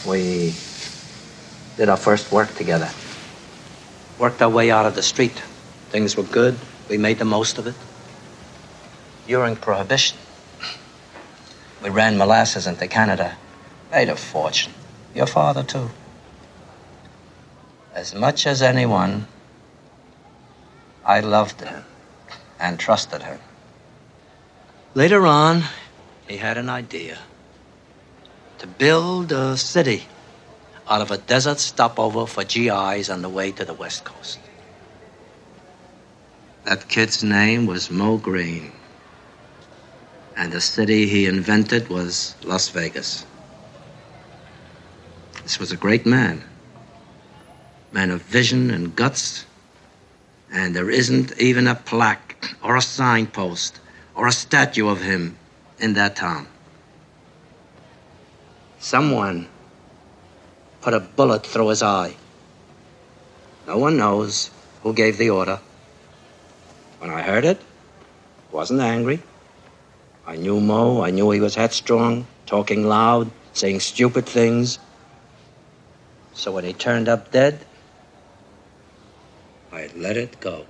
[0.06, 0.56] We
[1.78, 2.90] did our first work together.
[4.18, 5.42] Worked our way out of the street.
[5.90, 6.58] Things were good.
[6.90, 7.76] We made the most of it.
[9.28, 10.18] During Prohibition,
[11.84, 13.38] we ran molasses into Canada.
[13.92, 14.74] Made a fortune.
[15.14, 15.92] Your father, too.
[17.94, 19.28] As much as anyone,
[21.06, 21.84] I loved him
[22.60, 23.40] and trusted him.
[24.96, 25.64] Later on,
[26.28, 27.20] he had an idea
[28.62, 30.04] to build a city
[30.88, 34.38] out of a desert stopover for GIs on the way to the West Coast.
[36.65, 38.71] That kid's name was Moe Greene.
[40.38, 43.26] And the city he invented was Las Vegas.
[45.41, 46.43] This was a great man.
[47.91, 49.47] Man of vision and guts.
[50.54, 53.80] And there isn't even a plaque or a signpost
[54.13, 55.36] or a statue of him
[55.80, 56.51] in that town.
[58.82, 59.48] Someone
[60.82, 62.15] put a bullet through his eye.
[63.67, 64.50] No one knows
[64.82, 65.60] who gave the order.
[66.98, 67.62] When I heard it,
[68.52, 69.22] wasn't angry.
[70.26, 71.04] I knew Moe.
[71.04, 74.80] I knew he was headstrong, talking loud, saying stupid things.
[76.34, 77.63] So when he turned up dead,
[79.72, 80.65] I let it go.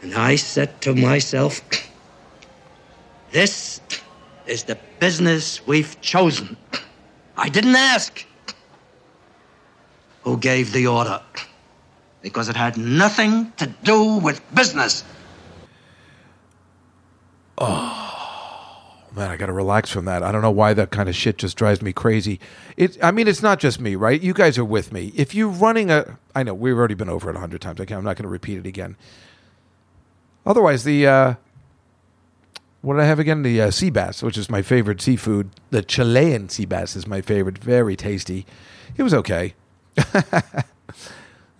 [0.00, 1.60] And I said to myself,
[3.32, 3.81] this
[4.52, 6.56] is the business we've chosen.
[7.38, 8.26] I didn't ask
[10.24, 11.20] who gave the order
[12.20, 15.04] because it had nothing to do with business.
[17.56, 20.22] Oh man, I got to relax from that.
[20.22, 22.38] I don't know why that kind of shit just drives me crazy.
[22.76, 24.20] It, I mean, it's not just me, right?
[24.20, 25.12] You guys are with me.
[25.16, 27.80] If you're running a, I know we've already been over it a hundred times.
[27.80, 28.96] I can't, I'm not to repeat it again.
[30.44, 31.34] Otherwise, the uh,
[32.82, 33.42] what did I have again?
[33.42, 35.50] The uh, sea bass, which is my favorite seafood.
[35.70, 37.58] The Chilean sea bass is my favorite.
[37.58, 38.44] Very tasty.
[38.96, 39.54] It was okay.
[39.96, 40.64] it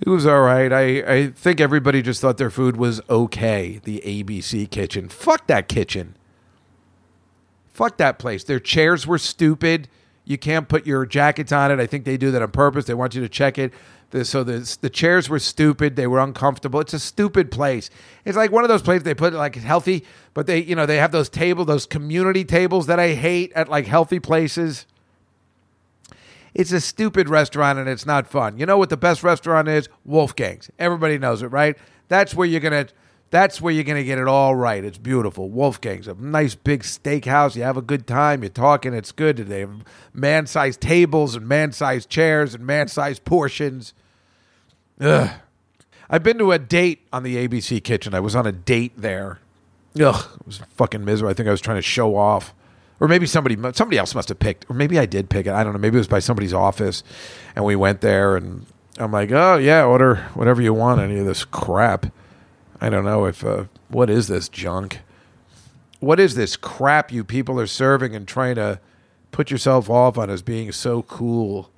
[0.06, 0.72] was all right.
[0.72, 3.80] I, I think everybody just thought their food was okay.
[3.84, 5.08] The ABC kitchen.
[5.08, 6.16] Fuck that kitchen.
[7.72, 8.42] Fuck that place.
[8.42, 9.88] Their chairs were stupid.
[10.24, 11.78] You can't put your jackets on it.
[11.80, 12.86] I think they do that on purpose.
[12.86, 13.72] They want you to check it.
[14.12, 15.96] The, so the the chairs were stupid.
[15.96, 16.80] They were uncomfortable.
[16.80, 17.88] It's a stupid place.
[18.26, 20.98] It's like one of those places they put like healthy, but they you know they
[20.98, 24.86] have those table those community tables that I hate at like healthy places.
[26.54, 28.58] It's a stupid restaurant and it's not fun.
[28.58, 29.88] You know what the best restaurant is?
[30.04, 30.70] Wolfgang's.
[30.78, 31.78] Everybody knows it, right?
[32.08, 32.88] That's where you're gonna.
[33.30, 34.84] That's where you're gonna get it all right.
[34.84, 35.48] It's beautiful.
[35.48, 37.56] Wolfgang's a nice big steakhouse.
[37.56, 38.42] You have a good time.
[38.42, 38.92] You're talking.
[38.92, 39.38] It's good.
[39.38, 43.94] They have man-sized tables and man-sized chairs and man-sized portions.
[45.02, 45.30] Ugh.
[46.08, 48.14] I've been to a date on the ABC Kitchen.
[48.14, 49.40] I was on a date there.
[50.00, 51.30] Ugh, it was fucking miserable.
[51.30, 52.54] I think I was trying to show off,
[53.00, 55.52] or maybe somebody somebody else must have picked, or maybe I did pick it.
[55.52, 55.78] I don't know.
[55.78, 57.02] Maybe it was by somebody's office,
[57.56, 58.66] and we went there, and
[58.98, 61.00] I'm like, oh yeah, order whatever you want.
[61.00, 62.06] Any of this crap.
[62.80, 65.00] I don't know if uh, what is this junk?
[66.00, 68.80] What is this crap you people are serving and trying to
[69.30, 71.70] put yourself off on as being so cool?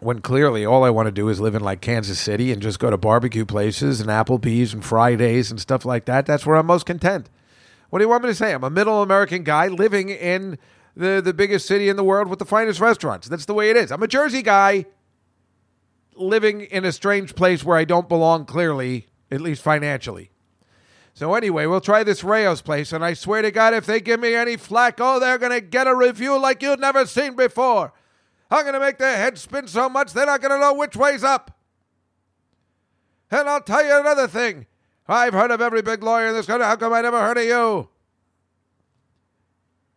[0.00, 2.78] When clearly all I want to do is live in like Kansas City and just
[2.78, 6.24] go to barbecue places and Applebee's and Fridays and stuff like that.
[6.24, 7.28] That's where I'm most content.
[7.90, 8.52] What do you want me to say?
[8.52, 10.58] I'm a middle American guy living in
[10.96, 13.28] the, the biggest city in the world with the finest restaurants.
[13.28, 13.90] That's the way it is.
[13.90, 14.86] I'm a Jersey guy
[16.14, 20.30] living in a strange place where I don't belong clearly, at least financially.
[21.14, 24.20] So anyway, we'll try this Rao's place, and I swear to God, if they give
[24.20, 27.92] me any flack, oh, they're gonna get a review like you've never seen before.
[28.50, 30.96] I'm going to make their heads spin so much they're not going to know which
[30.96, 31.58] way's up.
[33.30, 34.66] And I'll tell you another thing.
[35.06, 36.66] I've heard of every big lawyer in this country.
[36.66, 37.88] How come I never heard of you?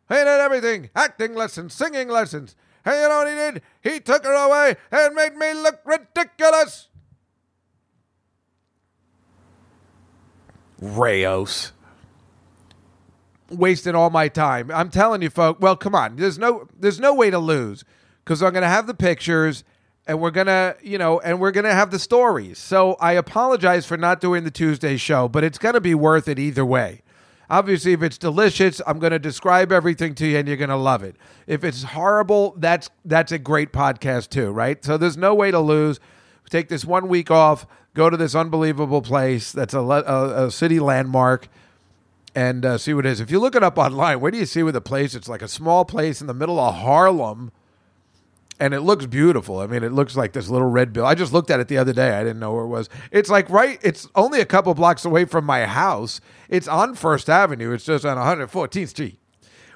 [0.10, 2.56] He did everything acting lessons, singing lessons.
[2.84, 3.62] And you know what he did?
[3.82, 6.90] He took her away and made me look ridiculous.
[10.82, 11.72] Rao's.
[13.50, 14.72] wasting all my time.
[14.72, 15.60] I'm telling you, folks.
[15.62, 16.16] Well, come on.
[16.16, 17.86] There's no there's no way to lose
[18.24, 19.64] because I'm going to have the pictures
[20.08, 22.58] and we're gonna you know and we're gonna have the stories.
[22.58, 26.28] So I apologize for not doing the Tuesday show, but it's going to be worth
[26.28, 27.04] it either way.
[27.50, 30.78] Obviously, if it's delicious, I'm going to describe everything to you, and you're going to
[30.78, 31.18] love it.
[31.48, 34.84] If it's horrible, that's that's a great podcast too, right?
[34.84, 36.00] So there's no way to lose.
[36.50, 40.80] Take this one week off, go to this unbelievable place that's a, a, a city
[40.80, 41.48] landmark,
[42.36, 43.20] and uh, see what it is.
[43.22, 45.16] If you look it up online, where do you see with a place?
[45.16, 47.52] It's like a small place in the middle of Harlem,
[48.62, 49.58] and it looks beautiful.
[49.58, 51.04] I mean, it looks like this little red bill.
[51.04, 52.12] I just looked at it the other day.
[52.12, 52.90] I didn't know where it was.
[53.12, 53.80] It's like right.
[53.82, 56.22] It's only a couple blocks away from my house.
[56.48, 57.74] It's on First Avenue.
[57.74, 59.20] It's just on 114th Street,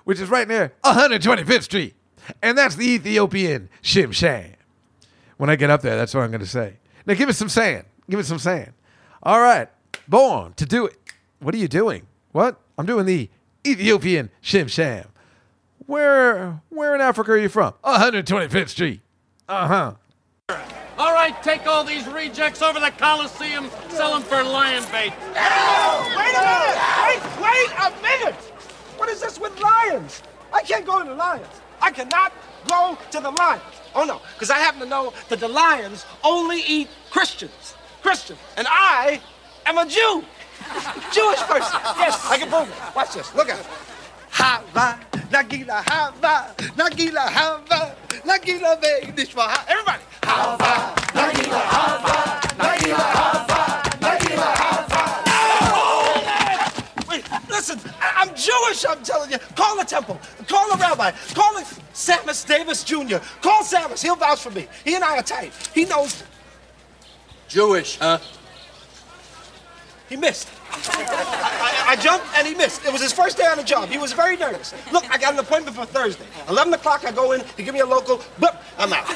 [0.04, 1.95] which is right near 125th Street,
[2.43, 4.54] and that's the Ethiopian Shim Sham.
[5.38, 6.78] When I get up there, that's what I'm going to say.
[7.08, 7.86] Now, give us some sand.
[8.08, 8.71] Give us some sand.
[9.24, 9.67] All right,
[10.08, 10.95] born to do it.
[11.39, 12.06] What are you doing?
[12.34, 12.62] What?
[12.78, 13.32] I'm doing the
[13.65, 15.08] Ethiopian Shim Sham.
[15.88, 17.74] Where where in Africa are you from?
[17.84, 19.02] 125th Street.
[19.48, 19.93] Uh huh.
[20.98, 25.12] All right, take all these rejects over the Coliseum, sell them for lion bait.
[25.12, 26.78] Wait a minute!
[27.04, 28.41] Wait, wait a minute!
[28.98, 30.24] What is this with lions?
[30.54, 31.48] I can't go to the lions.
[31.82, 32.32] I cannot
[32.69, 33.63] go to the lions.
[33.93, 37.76] Oh no, because I happen to know that the lions only eat Christians.
[38.02, 38.39] Christians.
[38.56, 39.21] And I
[39.65, 40.24] am a Jew.
[41.12, 41.80] Jewish person.
[41.98, 42.95] Yes, I can prove it.
[42.95, 43.36] Watch this.
[43.36, 43.65] Look at it.
[44.32, 45.00] Hava,
[45.31, 48.81] Nagila, Hava, Nagila, Hava, Nagila,
[49.15, 50.03] Nishwa, Everybody.
[50.23, 52.13] Hava, Nagila, Hava,
[52.57, 53.59] Nagila, Hava,
[53.99, 54.75] Nagila, Hava.
[57.09, 59.38] Wait, listen, I'm Jewish, I'm telling you.
[59.55, 60.19] Call the temple.
[60.47, 61.11] Call the rabbi.
[61.33, 61.61] Call
[61.93, 63.17] Sammy Davis Jr.
[63.41, 63.95] Call Sammy.
[63.97, 64.67] He'll vouch for me.
[64.83, 65.53] He and I are tight.
[65.73, 66.23] He knows
[67.47, 68.19] Jewish, huh?
[70.10, 70.50] He missed.
[70.72, 72.86] I, I, I jumped and he missed.
[72.86, 73.89] It was his first day on the job.
[73.89, 74.74] He was very nervous.
[74.91, 76.26] Look, I got an appointment for Thursday.
[76.50, 79.08] 11 o'clock, I go in, he give me a local, but I'm out.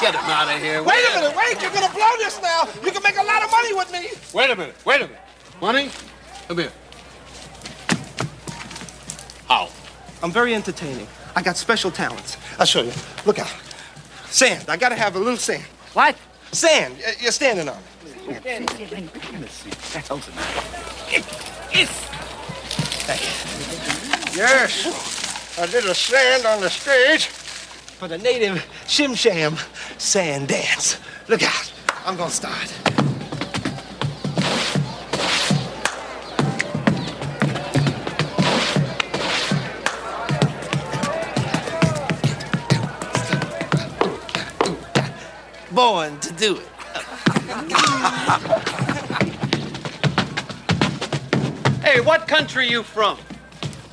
[0.00, 0.82] Get him out of here.
[0.82, 2.68] Wait a minute, wait, you're gonna blow this now.
[2.84, 4.08] You can make a lot of money with me.
[4.34, 4.74] Wait a minute.
[4.84, 5.22] Wait a minute.
[5.60, 5.90] Money?
[6.46, 6.72] Come here.
[9.48, 9.70] How?
[10.22, 11.06] I'm very entertaining.
[11.34, 12.36] I got special talents.
[12.58, 12.92] I'll show you.
[13.24, 13.54] Look out.
[14.26, 14.68] Sand.
[14.68, 15.64] I gotta have a little sand.
[15.94, 16.16] What?
[16.52, 16.96] Sand.
[17.20, 17.97] You're standing on it.
[24.34, 25.58] Yes.
[25.58, 29.56] I did a sand on the stage for the native Shim Sham
[29.96, 30.98] sand dance.
[31.28, 31.72] Look out.
[32.04, 32.72] I'm gonna start.
[45.72, 46.77] Born to do it.
[51.88, 53.16] Hey, what country you from?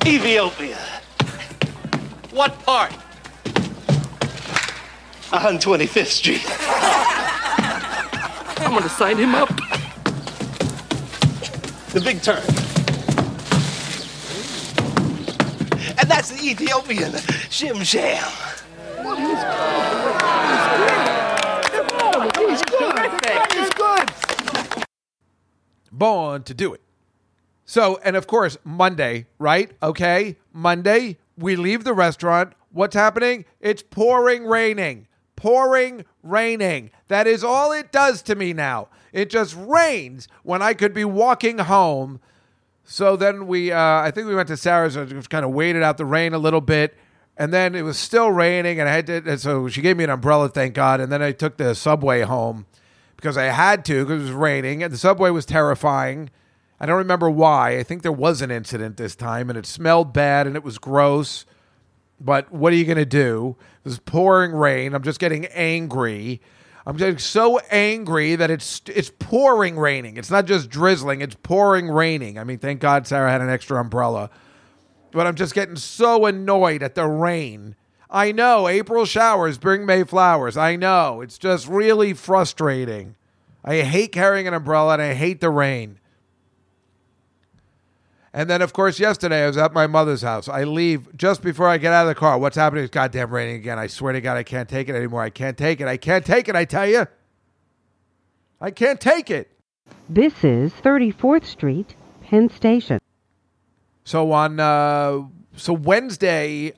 [0.04, 0.76] Ethiopia.
[2.30, 2.92] What part?
[5.30, 6.44] 125th Street.
[8.60, 9.48] I'm gonna sign him up.
[11.92, 12.42] The big turn.
[15.98, 17.12] And that's the Ethiopian
[17.48, 18.30] Shim Sham.
[25.98, 26.80] Born to do it.
[27.64, 29.72] So, and of course, Monday, right?
[29.82, 32.52] Okay, Monday, we leave the restaurant.
[32.70, 33.44] What's happening?
[33.60, 35.08] It's pouring raining.
[35.34, 36.90] Pouring raining.
[37.08, 38.88] That is all it does to me now.
[39.12, 42.20] It just rains when I could be walking home.
[42.84, 45.82] So then we, uh, I think we went to Sarah's and just kind of waited
[45.82, 46.96] out the rain a little bit.
[47.36, 50.10] And then it was still raining, and I had to, so she gave me an
[50.10, 51.00] umbrella, thank God.
[51.00, 52.64] And then I took the subway home
[53.16, 56.30] because I had to because it was raining and the subway was terrifying.
[56.78, 57.78] I don't remember why.
[57.78, 60.78] I think there was an incident this time and it smelled bad and it was
[60.78, 61.46] gross.
[62.20, 63.56] But what are you going to do?
[63.84, 64.94] Was pouring rain.
[64.94, 66.40] I'm just getting angry.
[66.86, 70.16] I'm getting so angry that it's it's pouring raining.
[70.16, 72.38] It's not just drizzling, it's pouring raining.
[72.38, 74.30] I mean, thank God Sarah had an extra umbrella.
[75.10, 77.74] But I'm just getting so annoyed at the rain.
[78.10, 80.56] I know April showers bring May flowers.
[80.56, 81.20] I know.
[81.20, 83.16] It's just really frustrating.
[83.64, 85.98] I hate carrying an umbrella and I hate the rain.
[88.32, 90.46] And then, of course, yesterday I was at my mother's house.
[90.46, 92.38] I leave just before I get out of the car.
[92.38, 92.84] What's happening?
[92.84, 93.78] It's goddamn raining again.
[93.78, 95.22] I swear to God, I can't take it anymore.
[95.22, 95.88] I can't take it.
[95.88, 97.06] I can't take it, I tell you.
[98.60, 99.50] I can't take it.
[100.08, 103.00] This is 34th Street, Penn Station.
[104.04, 105.22] So on uh,
[105.56, 106.74] so Wednesday,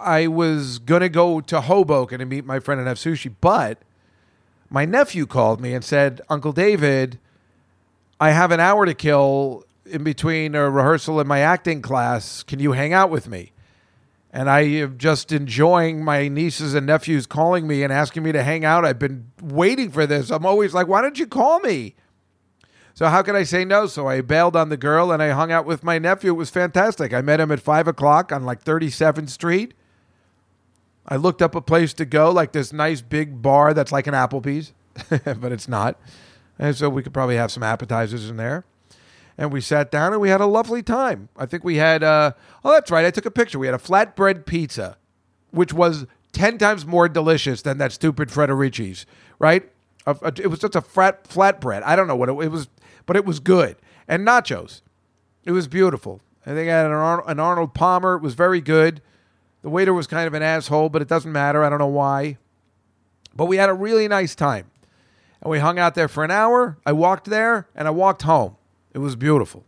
[0.00, 3.78] I was gonna go to Hoboken and meet my friend and have sushi, but
[4.70, 7.18] my nephew called me and said, "Uncle David,
[8.20, 9.64] I have an hour to kill.
[9.86, 13.52] in between a rehearsal and my acting class, can you hang out with me?
[14.32, 18.42] And I am just enjoying my nieces and nephews calling me and asking me to
[18.42, 18.86] hang out.
[18.86, 20.30] I've been waiting for this.
[20.30, 21.96] I'm always like, why don't you call me?
[22.94, 23.86] So how could I say no?
[23.86, 26.30] So I bailed on the girl and I hung out with my nephew.
[26.30, 27.12] It was fantastic.
[27.12, 29.74] I met him at five o'clock on like 37th Street.
[31.06, 34.14] I looked up a place to go, like this nice big bar that's like an
[34.14, 34.72] Applebee's,
[35.40, 35.98] but it's not.
[36.58, 38.64] And so we could probably have some appetizers in there.
[39.36, 41.28] And we sat down and we had a lovely time.
[41.36, 42.32] I think we had, uh,
[42.64, 43.04] oh, that's right.
[43.04, 43.58] I took a picture.
[43.58, 44.96] We had a flatbread pizza,
[45.50, 49.04] which was 10 times more delicious than that stupid Frederici's,
[49.40, 49.68] right?
[50.06, 51.82] A- a- it was just a flat flatbread.
[51.82, 52.68] I don't know what it, it was,
[53.06, 53.76] but it was good.
[54.06, 54.82] And nachos.
[55.44, 56.20] It was beautiful.
[56.46, 58.14] I think I had an, Ar- an Arnold Palmer.
[58.14, 59.02] It was very good.
[59.64, 61.64] The waiter was kind of an asshole, but it doesn't matter.
[61.64, 62.36] I don't know why.
[63.34, 64.70] But we had a really nice time.
[65.40, 66.76] And we hung out there for an hour.
[66.84, 68.56] I walked there and I walked home.
[68.92, 69.64] It was beautiful.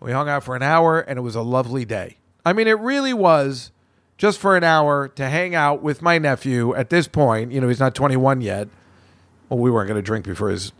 [0.00, 2.16] We hung out for an hour and it was a lovely day.
[2.44, 3.70] I mean, it really was
[4.18, 7.52] just for an hour to hang out with my nephew at this point.
[7.52, 8.66] You know, he's not 21 yet.
[9.48, 10.72] Well, we weren't going to drink before his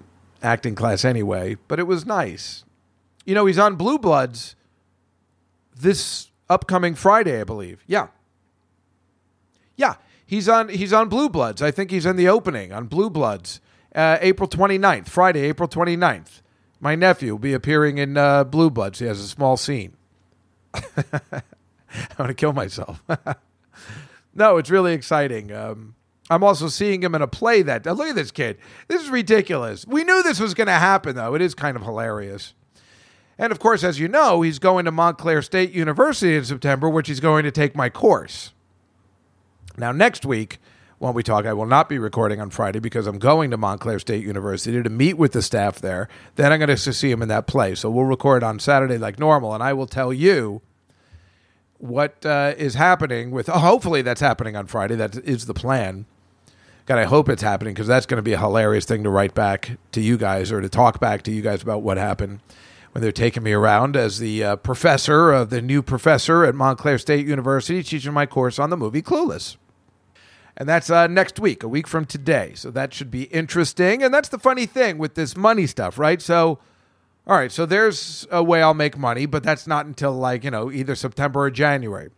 [0.42, 2.64] acting class anyway, but it was nice.
[3.24, 4.56] You know, he's on Blue Bloods
[5.72, 7.82] this upcoming Friday, I believe.
[7.86, 8.08] Yeah.
[9.76, 9.94] Yeah,
[10.26, 11.62] he's on he's on Blue Bloods.
[11.62, 13.60] I think he's in the opening on Blue Bloods,
[13.94, 16.42] uh, April 29th, Friday, April 29th.
[16.80, 18.98] My nephew will be appearing in uh, Blue Bloods.
[18.98, 19.96] He has a small scene.
[20.74, 23.02] I'm going to kill myself.
[24.34, 25.52] no, it's really exciting.
[25.52, 25.94] Um,
[26.30, 27.86] I'm also seeing him in a play that.
[27.86, 28.58] uh, look at this kid.
[28.86, 29.86] This is ridiculous.
[29.86, 31.34] We knew this was going to happen, though.
[31.34, 32.54] It is kind of hilarious.
[33.40, 37.08] And of course, as you know, he's going to Montclair State University in September, which
[37.08, 38.52] he's going to take my course.
[39.78, 40.58] Now, next week,
[40.98, 43.98] when we talk, I will not be recording on Friday because I'm going to Montclair
[43.98, 46.06] State University to meet with the staff there.
[46.36, 47.74] Then I'm going to see him in that play.
[47.74, 50.60] So we'll record on Saturday like normal, and I will tell you
[51.78, 53.48] what uh, is happening with.
[53.48, 54.96] Oh, hopefully, that's happening on Friday.
[54.96, 56.04] That is the plan.
[56.84, 59.34] God, I hope it's happening because that's going to be a hilarious thing to write
[59.34, 62.40] back to you guys or to talk back to you guys about what happened
[62.92, 66.98] when they're taking me around as the uh, professor of the new professor at Montclair
[66.98, 69.56] State University teaching my course on the movie Clueless.
[70.56, 72.52] And that's uh, next week, a week from today.
[72.54, 74.02] So that should be interesting.
[74.02, 76.20] And that's the funny thing with this money stuff, right?
[76.20, 76.58] So,
[77.26, 80.50] all right, so there's a way I'll make money, but that's not until like, you
[80.50, 82.10] know, either September or January.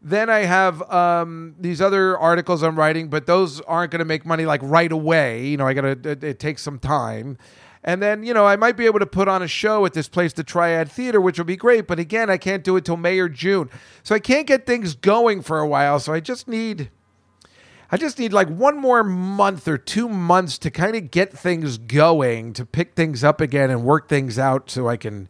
[0.00, 4.26] Then I have um, these other articles I'm writing, but those aren't going to make
[4.26, 5.46] money like right away.
[5.46, 7.38] You know, I got to, it, it takes some time.
[7.84, 10.08] And then, you know, I might be able to put on a show at this
[10.08, 11.88] place, the Triad Theater, which will be great.
[11.88, 13.70] But again, I can't do it till May or June.
[14.04, 15.98] So I can't get things going for a while.
[15.98, 16.90] So I just need.
[17.90, 21.76] I just need like one more month or two months to kind of get things
[21.76, 25.28] going, to pick things up again and work things out so I can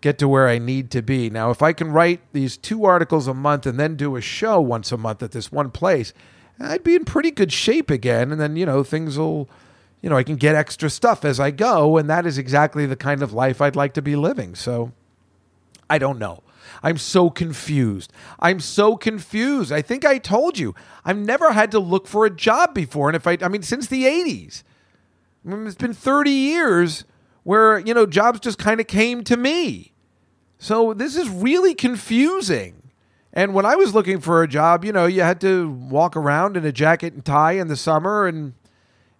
[0.00, 1.30] get to where I need to be.
[1.30, 4.60] Now, if I can write these two articles a month and then do a show
[4.60, 6.12] once a month at this one place,
[6.60, 8.30] I'd be in pretty good shape again.
[8.30, 9.48] And then, you know, things will,
[10.02, 11.98] you know, I can get extra stuff as I go.
[11.98, 14.54] And that is exactly the kind of life I'd like to be living.
[14.54, 14.92] So
[15.88, 16.42] I don't know.
[16.82, 18.12] I'm so confused.
[18.38, 19.72] I'm so confused.
[19.72, 20.74] I think I told you
[21.04, 23.08] I've never had to look for a job before.
[23.08, 24.62] And if I, I mean, since the 80s,
[25.44, 27.04] I mean, it's been 30 years
[27.42, 29.92] where, you know, jobs just kind of came to me.
[30.58, 32.90] So this is really confusing.
[33.32, 36.56] And when I was looking for a job, you know, you had to walk around
[36.56, 38.54] in a jacket and tie in the summer and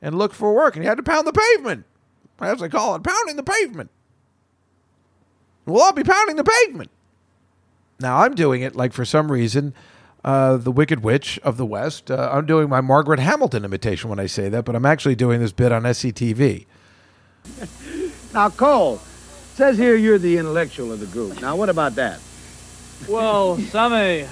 [0.02, 1.84] and look for work, and you had to pound the pavement,
[2.40, 3.90] as they call it, pounding the pavement.
[5.66, 6.90] We'll all be pounding the pavement.
[8.00, 9.74] Now I'm doing it like for some reason,
[10.24, 12.10] uh, the Wicked Witch of the West.
[12.10, 15.40] Uh, I'm doing my Margaret Hamilton imitation when I say that, but I'm actually doing
[15.40, 16.66] this bit on SCTV.
[18.32, 19.00] Now, Cole,
[19.56, 21.42] says here you're the intellectual of the group.
[21.42, 22.20] Now, what about that?
[23.08, 24.28] Well, Sammy,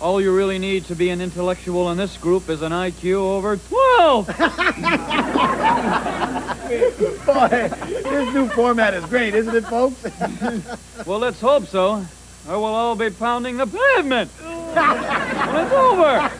[0.00, 3.56] all you really need to be an intellectual in this group is an IQ over
[3.56, 4.26] 12.
[7.26, 10.02] Boy, this new format is great, isn't it, folks?
[11.06, 12.04] well, let's hope so,
[12.48, 16.30] or we'll all be pounding the pavement when it's over.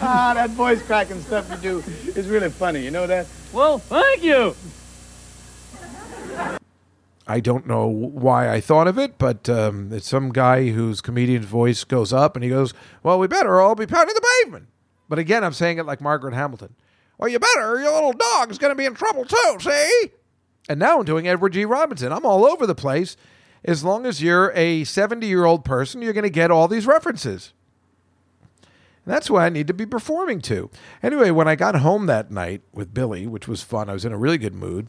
[0.00, 1.78] ah, that voice cracking stuff you do
[2.14, 2.82] is really funny.
[2.82, 3.26] You know that?
[3.52, 4.54] Well, thank you.
[7.26, 11.46] I don't know why I thought of it, but um, it's some guy whose comedian's
[11.46, 12.72] voice goes up and he goes,
[13.02, 14.68] Well, we better all be pounding the pavement.
[15.08, 16.74] But again, I'm saying it like Margaret Hamilton.
[17.18, 20.10] Well, you better, your little dog's going to be in trouble too, see?
[20.68, 21.64] And now I'm doing Edward G.
[21.64, 22.12] Robinson.
[22.12, 23.16] I'm all over the place.
[23.64, 26.86] As long as you're a 70 year old person, you're going to get all these
[26.86, 27.52] references.
[29.04, 30.70] And that's why I need to be performing to.
[31.02, 34.12] Anyway, when I got home that night with Billy, which was fun, I was in
[34.12, 34.88] a really good mood.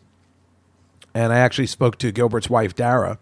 [1.18, 3.18] And I actually spoke to Gilbert's wife, Dara.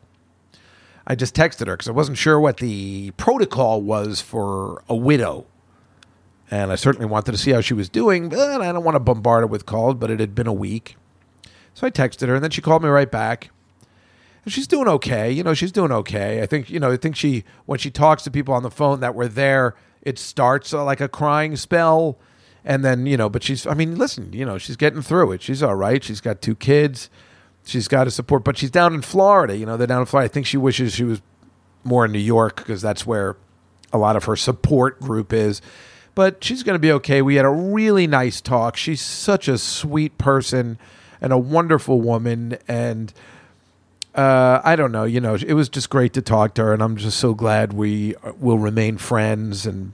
[1.07, 5.45] I just texted her because I wasn't sure what the protocol was for a widow.
[6.51, 8.99] And I certainly wanted to see how she was doing, but I don't want to
[8.99, 10.97] bombard her with calls, but it had been a week.
[11.73, 13.49] So I texted her, and then she called me right back.
[14.43, 15.31] And she's doing okay.
[15.31, 16.41] You know, she's doing okay.
[16.41, 18.99] I think, you know, I think she, when she talks to people on the phone
[18.99, 22.17] that were there, it starts uh, like a crying spell.
[22.65, 25.41] And then, you know, but she's, I mean, listen, you know, she's getting through it.
[25.41, 26.03] She's all right.
[26.03, 27.09] She's got two kids.
[27.65, 29.57] She's got to support, but she's down in Florida.
[29.57, 30.29] You know, they're down in Florida.
[30.29, 31.21] I think she wishes she was
[31.83, 33.35] more in New York because that's where
[33.91, 35.61] a lot of her support group is.
[36.13, 37.21] But she's going to be okay.
[37.21, 38.77] We had a really nice talk.
[38.77, 40.77] She's such a sweet person
[41.19, 42.57] and a wonderful woman.
[42.67, 43.11] And
[44.13, 46.73] uh, I don't know, you know, it was just great to talk to her.
[46.73, 49.65] And I'm just so glad we will remain friends.
[49.65, 49.91] And,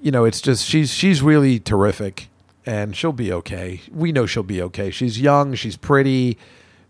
[0.00, 2.27] you know, it's just, she's, she's really terrific
[2.68, 3.80] and she'll be okay.
[3.90, 4.90] We know she'll be okay.
[4.90, 6.36] She's young, she's pretty,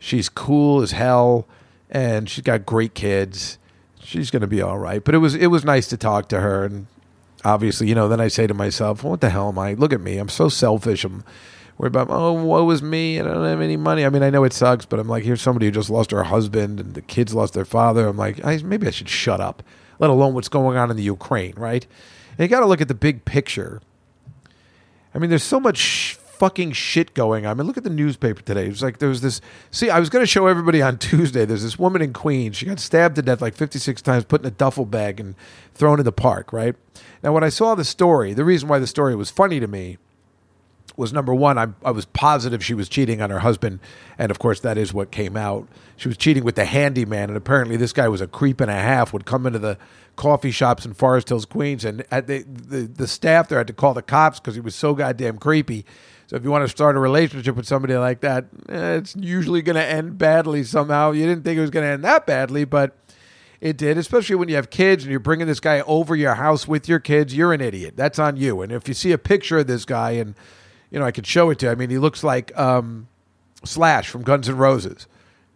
[0.01, 1.47] she's cool as hell,
[1.89, 3.59] and she's got great kids.
[4.03, 5.05] She's going to be all right.
[5.05, 6.89] But it was it was nice to talk to her and
[7.45, 9.75] obviously, you know, then I say to myself, what the hell am I?
[9.75, 10.19] Look at me.
[10.19, 11.05] I'm so selfish.
[11.05, 11.23] I'm
[11.77, 13.21] worried about, oh, woe is me.
[13.21, 14.05] I don't have any money.
[14.05, 16.25] I mean, I know it sucks, but I'm like, here's somebody who just lost her
[16.25, 18.09] husband and the kids lost their father.
[18.09, 19.63] I'm like, I, maybe I should shut up,
[20.01, 21.87] let alone what's going on in the Ukraine, right?
[22.37, 23.81] And you got to look at the big picture.
[25.15, 27.51] I mean, there's so much fucking shit going on.
[27.51, 28.67] I mean, look at the newspaper today.
[28.67, 29.41] It was like there was this.
[29.71, 31.45] See, I was going to show everybody on Tuesday.
[31.45, 32.57] There's this woman in Queens.
[32.57, 35.35] She got stabbed to death like 56 times, put in a duffel bag and
[35.75, 36.53] thrown in the park.
[36.53, 36.77] Right
[37.23, 39.99] now, when I saw the story, the reason why the story was funny to me
[40.97, 43.79] was number one, I, I was positive she was cheating on her husband,
[44.19, 45.69] and of course that is what came out.
[45.97, 48.75] She was cheating with the handyman, and apparently this guy was a creep and a
[48.75, 49.13] half.
[49.13, 49.79] Would come into the
[50.19, 53.95] coffee shops in Forest Hills, Queens, and the, the the staff there had to call
[53.95, 55.87] the cops because he was so goddamn creepy.
[56.27, 59.63] So if you want to start a relationship with somebody like that, eh, it's usually
[59.63, 61.13] going to end badly somehow.
[61.13, 62.99] You didn't think it was going to end that badly, but
[63.63, 63.97] it did.
[63.97, 66.99] Especially when you have kids and you're bringing this guy over your house with your
[66.99, 67.35] kids.
[67.35, 67.95] You're an idiot.
[67.97, 68.61] That's on you.
[68.61, 70.35] And if you see a picture of this guy and
[70.91, 71.73] you know, I could show it to you.
[71.73, 73.09] I mean, he looks like um,
[73.65, 75.07] Slash from Guns N' Roses.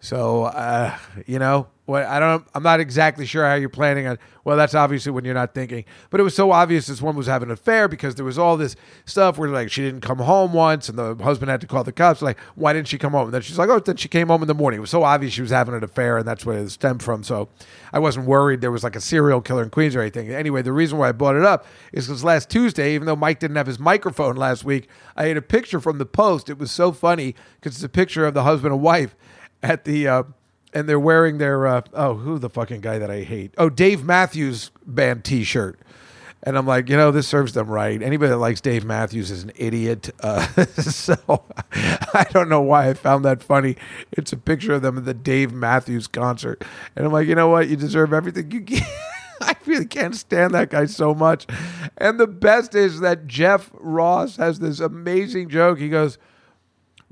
[0.02, 0.98] So, uh,
[1.28, 4.18] you know, I don't, I'm not exactly sure how you're planning on.
[4.44, 7.28] Well, that's obviously when you're not thinking, but it was so obvious this woman was
[7.28, 8.74] having an affair because there was all this
[9.04, 11.92] stuff where like she didn't come home once, and the husband had to call the
[11.92, 12.20] cops.
[12.20, 13.26] Like, why didn't she come home?
[13.26, 14.78] And then she's like, oh, then she came home in the morning.
[14.78, 17.22] It was so obvious she was having an affair, and that's where it stemmed from.
[17.22, 17.48] So,
[17.92, 20.32] I wasn't worried there was like a serial killer in Queens or anything.
[20.32, 23.38] Anyway, the reason why I brought it up is because last Tuesday, even though Mike
[23.38, 26.50] didn't have his microphone last week, I had a picture from the Post.
[26.50, 29.14] It was so funny because it's a picture of the husband and wife
[29.62, 30.08] at the.
[30.08, 30.22] Uh,
[30.72, 34.04] and they're wearing their uh, oh who the fucking guy that I hate oh Dave
[34.04, 35.78] Matthews band T-shirt,
[36.42, 38.02] and I'm like you know this serves them right.
[38.02, 40.10] Anybody that likes Dave Matthews is an idiot.
[40.20, 41.16] Uh, so
[41.72, 43.76] I don't know why I found that funny.
[44.12, 46.64] It's a picture of them at the Dave Matthews concert,
[46.96, 48.82] and I'm like you know what you deserve everything you get.
[49.40, 51.46] I really can't stand that guy so much.
[51.98, 55.78] And the best is that Jeff Ross has this amazing joke.
[55.78, 56.18] He goes.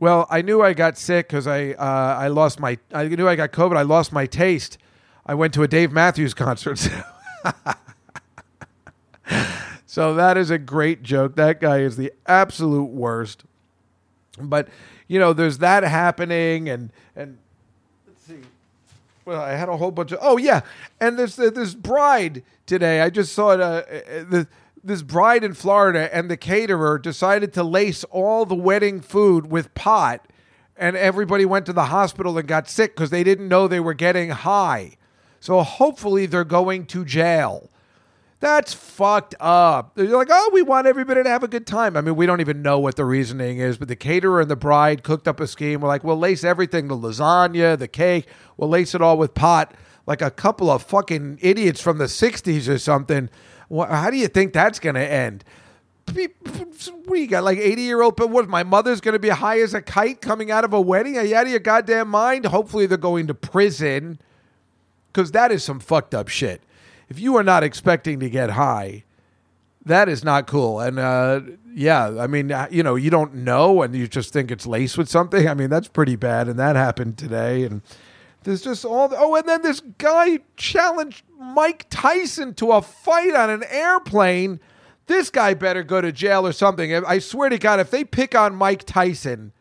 [0.01, 3.37] Well, I knew I got sick because I uh, I lost my I knew I
[3.37, 3.77] got COVID.
[3.77, 4.79] I lost my taste.
[5.27, 6.89] I went to a Dave Matthews concert.
[9.85, 11.37] so that is a great joke.
[11.37, 13.45] That guy is the absolute worst.
[14.41, 14.69] But
[15.07, 17.37] you know, there's that happening, and and
[18.07, 18.41] let's see.
[19.27, 20.19] Well, I had a whole bunch of.
[20.23, 20.63] Oh yeah,
[20.99, 23.03] and this this bride today.
[23.03, 23.61] I just saw it.
[23.61, 23.83] Uh,
[24.31, 24.49] the
[24.83, 29.75] this bride in Florida and the caterer decided to lace all the wedding food with
[29.75, 30.27] pot,
[30.77, 33.95] and everybody went to the hospital and got sick because they didn't know they were
[33.95, 34.97] getting high.
[35.41, 37.71] So hopefully they're going to jail.
[38.41, 39.95] That's fucked up.
[39.95, 41.95] They're like, oh, we want everybody to have a good time.
[41.95, 44.57] I mean, we don't even know what the reasoning is, but the caterer and the
[44.57, 45.83] bride cooked up a scheme.
[45.83, 49.75] We're like, we'll lace everything the lasagna, the cake, we'll lace it all with pot,
[50.07, 53.29] like a couple of fucking idiots from the 60s or something
[53.71, 55.45] how do you think that's going to end?
[57.07, 58.49] We got like 80 year old, but what?
[58.49, 61.17] My mother's going to be high as a kite coming out of a wedding?
[61.17, 62.47] Are you out of your goddamn mind?
[62.47, 64.19] Hopefully, they're going to prison
[65.13, 66.63] because that is some fucked up shit.
[67.09, 69.05] If you are not expecting to get high,
[69.85, 70.81] that is not cool.
[70.81, 71.41] And uh,
[71.75, 74.99] yeah, I mean, uh, you know, you don't know and you just think it's laced
[74.99, 75.49] with something.
[75.49, 76.49] I mean, that's pretty bad.
[76.49, 77.65] And that happened today.
[77.65, 77.83] And
[78.45, 83.35] there's just all the, oh, and then this guy challenged Mike Tyson to a fight
[83.35, 84.61] on an airplane.
[85.07, 86.95] This guy better go to jail or something.
[86.95, 89.53] I swear to God, if they pick on Mike Tyson,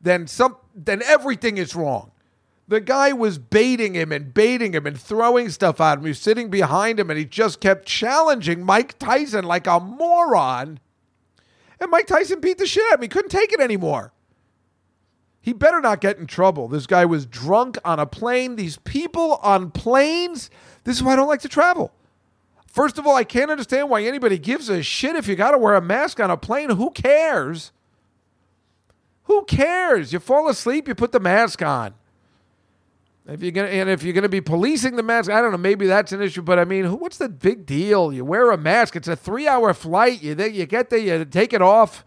[0.00, 2.10] then some then everything is wrong.
[2.66, 6.04] The guy was baiting him and baiting him and throwing stuff at him.
[6.04, 10.80] He was sitting behind him and he just kept challenging Mike Tyson like a moron.
[11.78, 13.02] And Mike Tyson beat the shit out of him.
[13.02, 14.13] He couldn't take it anymore.
[15.44, 16.68] He better not get in trouble.
[16.68, 18.56] This guy was drunk on a plane.
[18.56, 20.48] These people on planes,
[20.84, 21.92] this is why I don't like to travel.
[22.66, 25.58] First of all, I can't understand why anybody gives a shit if you got to
[25.58, 26.70] wear a mask on a plane.
[26.70, 27.72] Who cares?
[29.24, 30.14] Who cares?
[30.14, 31.92] You fall asleep, you put the mask on.
[33.28, 35.58] If you're gonna and if you're gonna be policing the mask, I don't know.
[35.58, 38.14] Maybe that's an issue, but I mean, what's the big deal?
[38.14, 38.96] You wear a mask.
[38.96, 40.22] It's a three-hour flight.
[40.22, 42.02] You you get there, you take it off,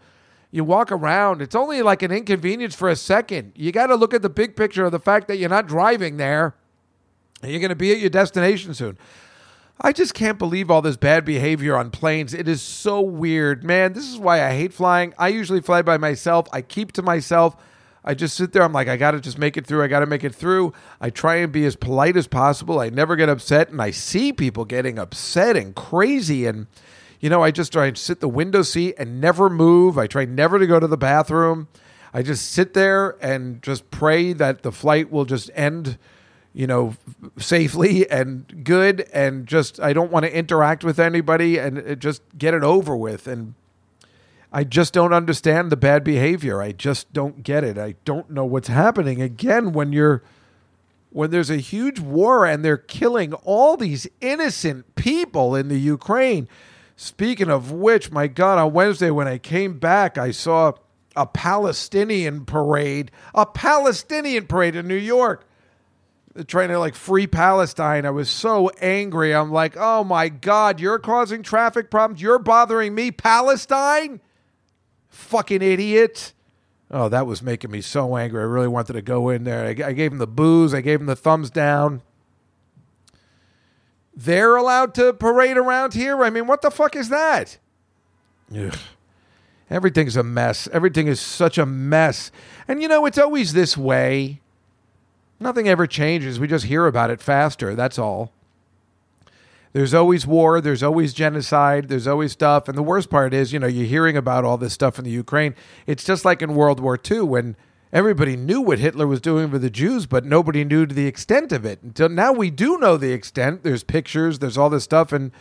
[0.50, 1.42] you walk around.
[1.42, 3.52] It's only like an inconvenience for a second.
[3.54, 6.16] You got to look at the big picture of the fact that you're not driving
[6.16, 6.54] there,
[7.42, 8.98] and you're gonna be at your destination soon.
[9.80, 12.34] I just can't believe all this bad behavior on planes.
[12.34, 13.92] It is so weird, man.
[13.92, 15.14] This is why I hate flying.
[15.16, 16.48] I usually fly by myself.
[16.52, 17.56] I keep to myself.
[18.04, 18.62] I just sit there.
[18.64, 19.84] I'm like, I got to just make it through.
[19.84, 20.72] I got to make it through.
[21.00, 22.80] I try and be as polite as possible.
[22.80, 23.68] I never get upset.
[23.68, 26.46] And I see people getting upset and crazy.
[26.46, 26.66] And,
[27.20, 29.98] you know, I just try and sit the window seat and never move.
[29.98, 31.68] I try never to go to the bathroom.
[32.12, 35.98] I just sit there and just pray that the flight will just end
[36.58, 36.94] you know,
[37.38, 42.52] safely and good, and just I don't want to interact with anybody and just get
[42.52, 43.28] it over with.
[43.28, 43.54] And
[44.52, 46.60] I just don't understand the bad behavior.
[46.60, 47.78] I just don't get it.
[47.78, 50.22] I don't know what's happening again when you're
[51.10, 56.48] when there's a huge war and they're killing all these innocent people in the Ukraine.
[57.00, 60.72] Speaking of which, my God, on Wednesday when I came back, I saw
[61.14, 65.46] a Palestinian parade, a Palestinian parade in New York
[66.48, 68.04] trying to like free Palestine.
[68.04, 69.32] I was so angry.
[69.32, 72.20] I'm like, oh my God, you're causing traffic problems.
[72.20, 74.20] You're bothering me, Palestine?
[75.08, 76.32] Fucking idiot.
[76.90, 78.40] Oh, that was making me so angry.
[78.40, 79.66] I really wanted to go in there.
[79.66, 82.02] I, I gave him the booze, I gave him the thumbs down.
[84.18, 86.24] They're allowed to parade around here?
[86.24, 87.56] I mean, what the fuck is that?
[88.52, 88.76] Ugh.
[89.70, 90.66] Everything's a mess.
[90.72, 92.32] Everything is such a mess.
[92.66, 94.40] And you know, it's always this way.
[95.38, 96.40] Nothing ever changes.
[96.40, 97.76] We just hear about it faster.
[97.76, 98.32] That's all.
[99.72, 100.60] There's always war.
[100.60, 101.88] There's always genocide.
[101.88, 102.66] There's always stuff.
[102.66, 105.12] And the worst part is, you know, you're hearing about all this stuff in the
[105.12, 105.54] Ukraine.
[105.86, 107.56] It's just like in World War II when
[107.92, 111.52] everybody knew what Hitler was doing for the Jews, but nobody knew to the extent
[111.52, 111.82] of it.
[111.82, 113.62] Until now, we do know the extent.
[113.62, 114.38] There's pictures.
[114.38, 115.32] There's all this stuff, and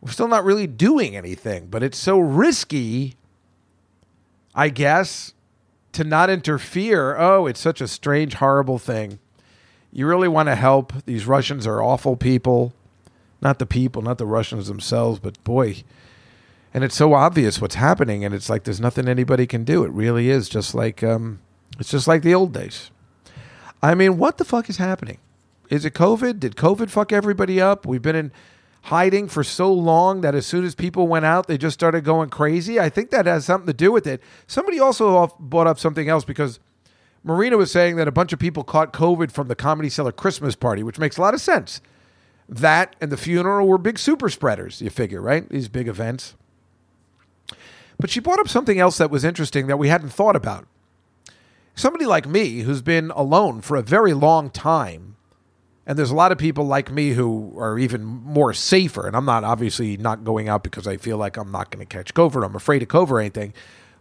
[0.00, 1.66] we're still not really doing anything.
[1.66, 3.14] But it's so risky,
[4.54, 5.34] I guess,
[5.92, 7.16] to not interfere.
[7.16, 9.18] Oh, it's such a strange, horrible thing.
[9.92, 10.92] You really want to help.
[11.06, 12.72] These Russians are awful people.
[13.40, 15.84] Not the people, not the Russians themselves, but boy.
[16.76, 19.82] And it's so obvious what's happening, and it's like there's nothing anybody can do.
[19.82, 21.38] It really is just like um,
[21.80, 22.90] it's just like the old days.
[23.82, 25.16] I mean, what the fuck is happening?
[25.70, 26.38] Is it COVID?
[26.38, 27.86] Did COVID fuck everybody up?
[27.86, 28.30] We've been in
[28.82, 32.28] hiding for so long that as soon as people went out, they just started going
[32.28, 32.78] crazy.
[32.78, 34.22] I think that has something to do with it.
[34.46, 36.60] Somebody also brought up something else because
[37.24, 40.54] Marina was saying that a bunch of people caught COVID from the Comedy Cellar Christmas
[40.54, 41.80] party, which makes a lot of sense.
[42.46, 45.48] That and the funeral were big super spreaders, you figure, right?
[45.48, 46.34] These big events.
[47.98, 50.66] But she brought up something else that was interesting that we hadn't thought about.
[51.74, 55.16] Somebody like me who's been alone for a very long time
[55.86, 59.06] and there's a lot of people like me who are even more safer.
[59.06, 61.96] And I'm not obviously not going out because I feel like I'm not going to
[61.96, 62.44] catch COVID.
[62.44, 63.54] I'm afraid of COVID or anything.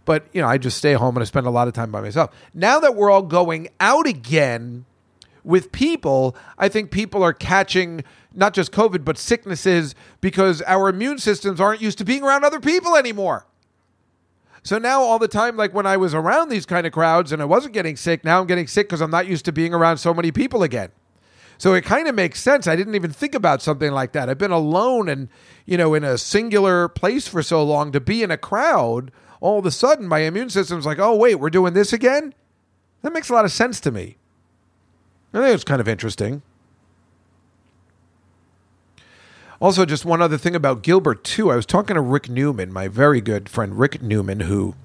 [0.04, 2.02] But, you know, I just stay home and I spend a lot of time by
[2.02, 2.36] myself.
[2.56, 4.86] Now that we're all going out again
[5.44, 11.20] with people, I think people are catching not just COVID, but sicknesses because our immune
[11.20, 13.46] systems aren't used to being around other people anymore.
[14.66, 17.40] So now all the time, like when I was around these kind of crowds and
[17.40, 19.98] I wasn't getting sick, now I'm getting sick because I'm not used to being around
[19.98, 20.90] so many people again.
[21.60, 22.66] So it kind of makes sense.
[22.66, 24.28] I didn't even think about something like that.
[24.28, 25.30] I've been alone and,
[25.68, 29.12] you know, in a singular place for so long to be in a crowd.
[29.40, 32.34] All of a sudden, my immune system's like, oh, wait, we're doing this again?
[33.04, 34.18] That makes a lot of sense to me.
[35.32, 36.42] I think it's kind of interesting.
[39.62, 41.52] Also, just one other thing about Gilbert, too.
[41.52, 44.76] I was talking to Rick Newman, my very good friend Rick Newman, who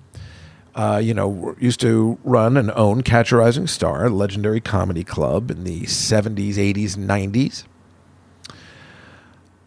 [0.74, 5.04] uh, you know, used to run and own Catch a Rising Star, a legendary comedy
[5.04, 7.64] club in the 70s, 80s, and 90s.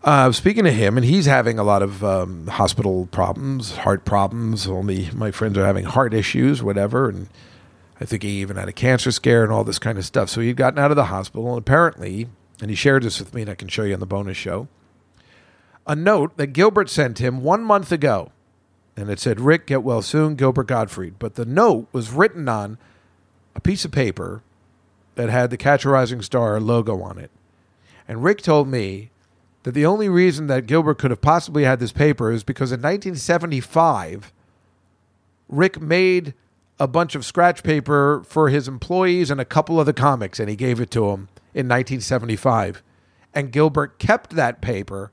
[0.04, 4.68] Uh, speaking to him, and he's having a lot of um, hospital problems, heart problems.
[4.68, 7.08] Me, my friends are having heart issues, whatever.
[7.08, 7.30] And
[8.02, 10.30] I think he even had a cancer scare and all this kind of stuff.
[10.30, 12.28] So he'd gotten out of the hospital, and apparently,
[12.60, 14.68] and he shared this with me, and I can show you on the bonus show,
[15.86, 18.32] a note that Gilbert sent him one month ago
[18.96, 22.78] and it said Rick get well soon Gilbert Gottfried but the note was written on
[23.56, 24.42] a piece of paper
[25.16, 27.32] that had the Catch a Rising Star logo on it
[28.08, 29.12] and Rick told me
[29.64, 32.82] that the only reason that Gilbert could have possibly had this paper is because in
[32.82, 34.32] 1975
[35.50, 36.34] Rick made
[36.80, 40.50] a bunch of scratch paper for his employees and a couple of the comics, and
[40.50, 42.84] he gave it to him in 1975.
[43.34, 45.12] And Gilbert kept that paper,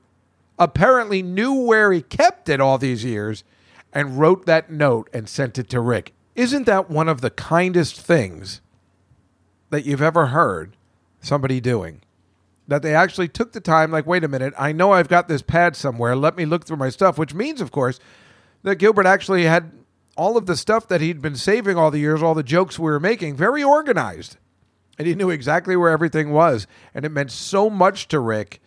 [0.61, 3.43] apparently knew where he kept it all these years,
[3.91, 6.13] and wrote that note and sent it to Rick.
[6.35, 8.61] Isn't that one of the kindest things
[9.69, 10.77] that you've ever heard
[11.19, 12.01] somebody doing?
[12.67, 15.41] That they actually took the time, like, wait a minute, I know I've got this
[15.41, 16.15] pad somewhere.
[16.15, 17.99] Let me look through my stuff, which means, of course,
[18.63, 19.71] that Gilbert actually had
[20.15, 22.85] all of the stuff that he'd been saving all the years, all the jokes we
[22.85, 24.37] were making, very organized.
[24.97, 26.67] And he knew exactly where everything was.
[26.93, 28.61] And it meant so much to Rick,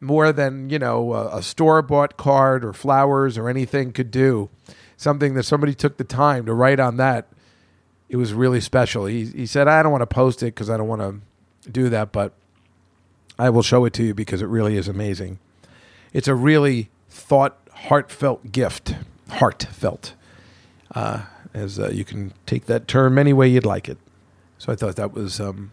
[0.00, 4.50] more than, you know, a, a store bought card or flowers or anything could do.
[4.96, 7.28] Something that somebody took the time to write on that.
[8.08, 9.06] It was really special.
[9.06, 11.88] He, he said, I don't want to post it because I don't want to do
[11.90, 12.32] that, but
[13.38, 15.38] I will show it to you because it really is amazing.
[16.12, 18.94] It's a really thought, heartfelt gift.
[19.30, 20.14] Heartfelt
[20.94, 21.22] uh,
[21.54, 23.98] as uh, you can take that term any way you'd like it.
[24.58, 25.72] So I thought that was um,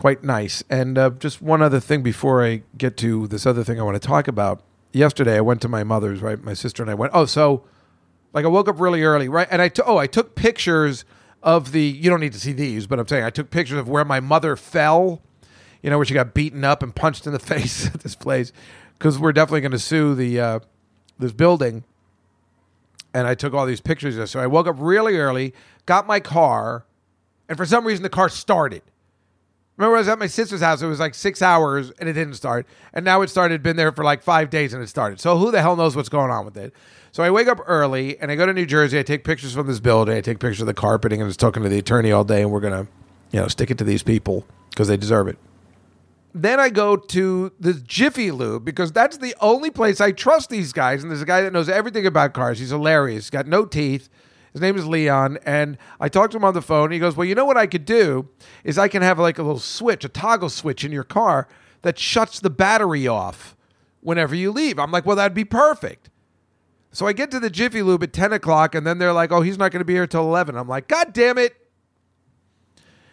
[0.00, 0.64] quite nice.
[0.70, 4.00] And uh, just one other thing before I get to this other thing I want
[4.00, 4.62] to talk about.
[4.92, 6.22] Yesterday I went to my mother's.
[6.22, 7.12] Right, my sister and I went.
[7.14, 7.64] Oh, so
[8.32, 9.46] like I woke up really early, right?
[9.50, 11.04] And I t- oh I took pictures
[11.42, 11.82] of the.
[11.82, 14.20] You don't need to see these, but I'm saying I took pictures of where my
[14.20, 15.20] mother fell.
[15.82, 18.54] You know where she got beaten up and punched in the face at this place
[18.98, 20.60] because we're definitely going to sue the uh,
[21.18, 21.84] this building
[23.12, 24.30] and I took all these pictures.
[24.30, 25.52] So I woke up really early,
[25.84, 26.86] got my car,
[27.50, 28.82] and for some reason the car started.
[29.80, 30.82] Remember, I was at my sister's house.
[30.82, 32.66] It was like six hours and it didn't start.
[32.92, 35.20] And now it started, been there for like five days and it started.
[35.20, 36.74] So who the hell knows what's going on with it?
[37.12, 38.98] So I wake up early and I go to New Jersey.
[38.98, 40.14] I take pictures from this building.
[40.14, 42.42] I take pictures of the carpeting and I was talking to the attorney all day.
[42.42, 42.92] And we're going to,
[43.32, 45.38] you know, stick it to these people because they deserve it.
[46.34, 50.74] Then I go to the Jiffy Lube because that's the only place I trust these
[50.74, 51.02] guys.
[51.02, 52.58] And there's a guy that knows everything about cars.
[52.58, 53.24] He's hilarious.
[53.24, 54.10] He's got no teeth.
[54.52, 55.38] His name is Leon.
[55.44, 56.90] And I talked to him on the phone.
[56.90, 58.28] He goes, Well, you know what I could do
[58.64, 61.48] is I can have like a little switch, a toggle switch in your car
[61.82, 63.56] that shuts the battery off
[64.00, 64.78] whenever you leave.
[64.78, 66.10] I'm like, Well, that'd be perfect.
[66.92, 69.42] So I get to the Jiffy Lube at 10 o'clock, and then they're like, Oh,
[69.42, 70.56] he's not going to be here till 11.
[70.56, 71.56] I'm like, God damn it.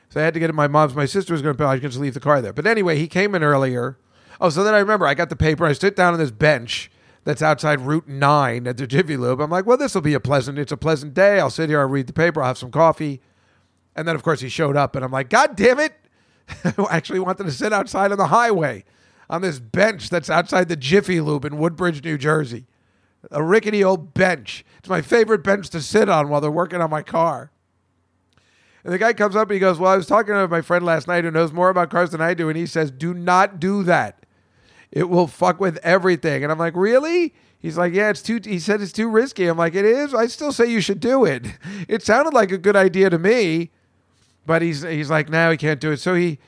[0.10, 0.54] So I had to get it.
[0.54, 2.54] My mom's, my sister was going to, I could just leave the car there.
[2.54, 3.98] But anyway, he came in earlier.
[4.40, 5.66] Oh, so then I remember I got the paper.
[5.66, 6.90] I sit down on this bench
[7.28, 9.42] that's outside Route 9 at the Jiffy Lube.
[9.42, 11.42] I'm like, well, this will be a pleasant, it's a pleasant day.
[11.42, 13.20] I'll sit here, I'll read the paper, I'll have some coffee.
[13.98, 15.94] And then, of course, he showed up, and I'm like, God damn it.
[16.64, 18.86] I actually wanted to sit outside on the highway
[19.30, 22.66] on this bench that's outside the Jiffy Lube in Woodbridge, New Jersey.
[23.30, 24.64] A rickety old bench.
[24.78, 27.52] It's my favorite bench to sit on while they're working on my car.
[28.86, 30.86] And the guy comes up and he goes, Well, I was talking to my friend
[30.86, 32.48] last night who knows more about cars than I do.
[32.48, 34.26] And he says, Do not do that.
[34.92, 36.44] It will fuck with everything.
[36.44, 37.34] And I'm like, Really?
[37.60, 39.48] He's like, Yeah, it's too, he said it's too risky.
[39.48, 40.14] I'm like, It is.
[40.14, 41.46] I still say you should do it.
[41.88, 43.72] It sounded like a good idea to me.
[44.46, 45.98] But he's, he's like, now he can't do it.
[45.98, 46.40] So he,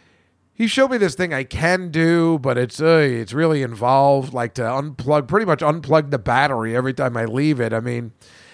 [0.60, 4.54] he showed me this thing I can do, but it's uh, it's really involved, like
[4.56, 7.72] to unplug, pretty much unplug the battery every time I leave it.
[7.72, 8.12] I mean,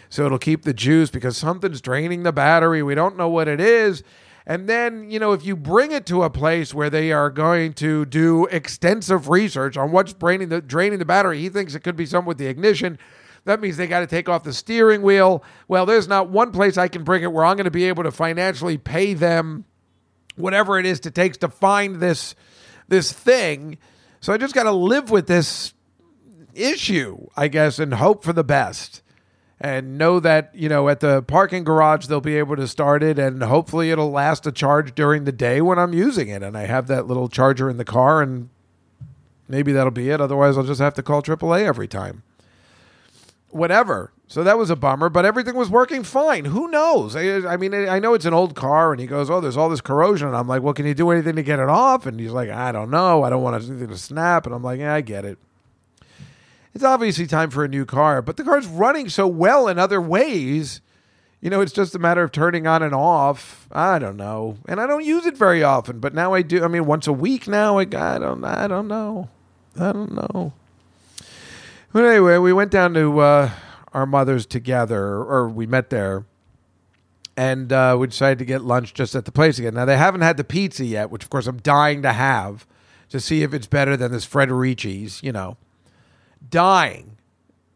[0.08, 2.84] so it'll keep the juice because something's draining the battery.
[2.84, 4.04] We don't know what it is.
[4.48, 7.74] And then, you know, if you bring it to a place where they are going
[7.74, 11.96] to do extensive research on what's draining the draining the battery, he thinks it could
[11.96, 13.00] be something with the ignition.
[13.46, 15.44] That means they got to take off the steering wheel.
[15.68, 18.04] Well, there's not one place I can bring it where I'm going to be able
[18.04, 19.66] to financially pay them
[20.36, 22.36] whatever it is to takes to find this
[22.88, 23.78] this thing.
[24.20, 25.74] So I just got to live with this
[26.54, 29.02] issue, I guess, and hope for the best
[29.60, 33.18] and know that you know at the parking garage they'll be able to start it
[33.18, 36.44] and hopefully it'll last a charge during the day when I'm using it.
[36.44, 38.50] And I have that little charger in the car and
[39.48, 40.20] maybe that'll be it.
[40.20, 42.24] Otherwise I'll just have to call AAA every time.
[43.50, 44.12] Whatever.
[44.28, 46.46] So that was a bummer but everything was working fine.
[46.46, 47.16] Who knows?
[47.16, 49.70] I, I mean I know it's an old car and he goes oh there's all
[49.70, 50.28] this corrosion.
[50.28, 52.06] And I'm like well can you do anything to get it off?
[52.06, 53.24] And he's like I don't know.
[53.24, 54.46] I don't want anything to snap.
[54.46, 55.38] And I'm like yeah I get it
[56.76, 60.02] it's obviously time for a new car, but the car's running so well in other
[60.02, 60.82] ways.
[61.40, 63.70] You know, it's just a matter of turning on and off.
[63.72, 66.66] I don't know, and I don't use it very often, but now I do.
[66.66, 67.78] I mean, once a week now.
[67.78, 68.44] I, I don't.
[68.44, 69.30] I don't know.
[69.80, 70.52] I don't know.
[71.94, 73.52] But anyway, we went down to uh,
[73.94, 76.26] our mother's together, or we met there,
[77.38, 79.76] and uh, we decided to get lunch just at the place again.
[79.76, 82.68] Now they haven't had the pizza yet, which of course I'm dying to have
[83.10, 85.24] to see if it's better than this Frederici's.
[85.24, 85.56] You know
[86.50, 87.18] dying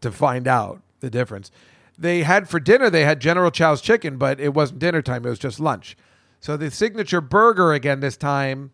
[0.01, 1.51] to find out the difference.
[1.97, 5.29] They had for dinner, they had General Chow's chicken, but it wasn't dinner time, it
[5.29, 5.97] was just lunch.
[6.39, 8.71] So the signature burger again this time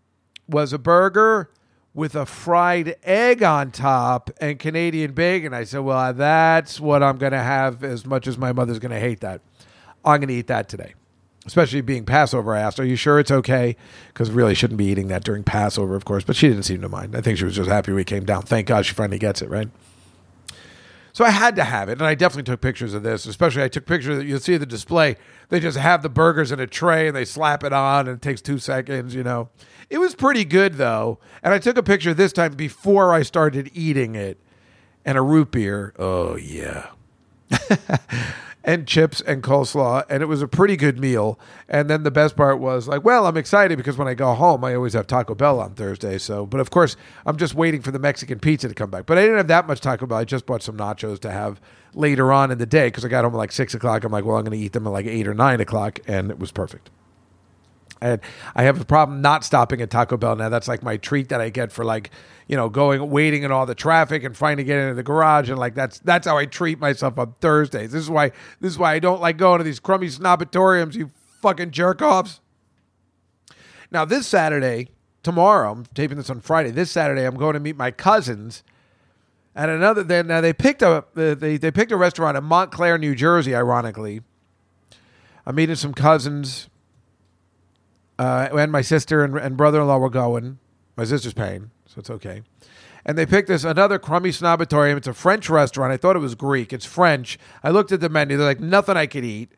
[0.47, 1.49] was a burger
[1.95, 5.53] with a fried egg on top and Canadian bacon.
[5.53, 8.91] I said, Well, that's what I'm going to have as much as my mother's going
[8.91, 9.41] to hate that.
[10.03, 10.93] I'm going to eat that today.
[11.45, 12.55] Especially being Passover.
[12.55, 13.75] I asked, "Are you sure it's okay?"
[14.07, 16.23] Because really shouldn't be eating that during Passover, of course.
[16.23, 17.15] But she didn't seem to mind.
[17.15, 18.43] I think she was just happy we came down.
[18.43, 19.69] Thank God she finally gets it right.
[21.13, 23.25] So I had to have it, and I definitely took pictures of this.
[23.25, 24.17] Especially, I took pictures.
[24.17, 25.15] that You'll see the display.
[25.47, 28.21] They just have the burgers in a tray, and they slap it on, and it
[28.21, 29.15] takes two seconds.
[29.15, 29.47] You know,
[29.89, 31.19] it was pretty good though.
[31.41, 34.39] And I took a picture this time before I started eating it,
[35.05, 35.93] and a root beer.
[35.97, 36.87] Oh yeah.
[38.65, 41.39] and chips and coleslaw, and it was a pretty good meal.
[41.69, 44.65] And then the best part was like, well, I'm excited because when I go home,
[44.65, 46.17] I always have Taco Bell on Thursday.
[46.17, 46.97] So, but of course,
[47.27, 49.05] I'm just waiting for the Mexican pizza to come back.
[49.05, 50.17] But I didn't have that much Taco Bell.
[50.17, 51.61] I just bought some nachos to have
[51.93, 54.03] later on in the day because I got home at like six o'clock.
[54.03, 56.31] I'm like, well, I'm going to eat them at like eight or nine o'clock, and
[56.31, 56.89] it was perfect.
[58.01, 58.19] And
[58.55, 60.49] I have a problem not stopping at Taco Bell now.
[60.49, 62.11] That's like my treat that I get for like,
[62.47, 65.49] you know, going waiting in all the traffic and trying to get into the garage
[65.49, 67.91] and like that's that's how I treat myself on Thursdays.
[67.91, 71.11] This is why this is why I don't like going to these crummy snobatoriums, you
[71.41, 72.41] fucking jerk offs.
[73.91, 74.89] Now this Saturday,
[75.23, 76.71] tomorrow, I'm taping this on Friday.
[76.71, 78.63] This Saturday I'm going to meet my cousins
[79.55, 83.15] at another then now they picked up they they picked a restaurant in Montclair, New
[83.15, 84.21] Jersey, ironically.
[85.45, 86.67] I'm meeting some cousins
[88.17, 90.59] uh, and my sister and, and brother-in-law were going.
[90.95, 92.41] My sister's paying, so it's okay.
[93.05, 94.97] And they picked this another crummy snobatorium.
[94.97, 95.91] It's a French restaurant.
[95.91, 96.73] I thought it was Greek.
[96.73, 97.37] It's French.
[97.63, 98.37] I looked at the menu.
[98.37, 99.51] They're like nothing I could eat.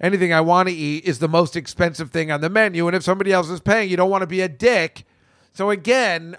[0.00, 2.86] Anything I want to eat is the most expensive thing on the menu.
[2.86, 5.04] And if somebody else is paying, you don't want to be a dick.
[5.52, 6.36] So again.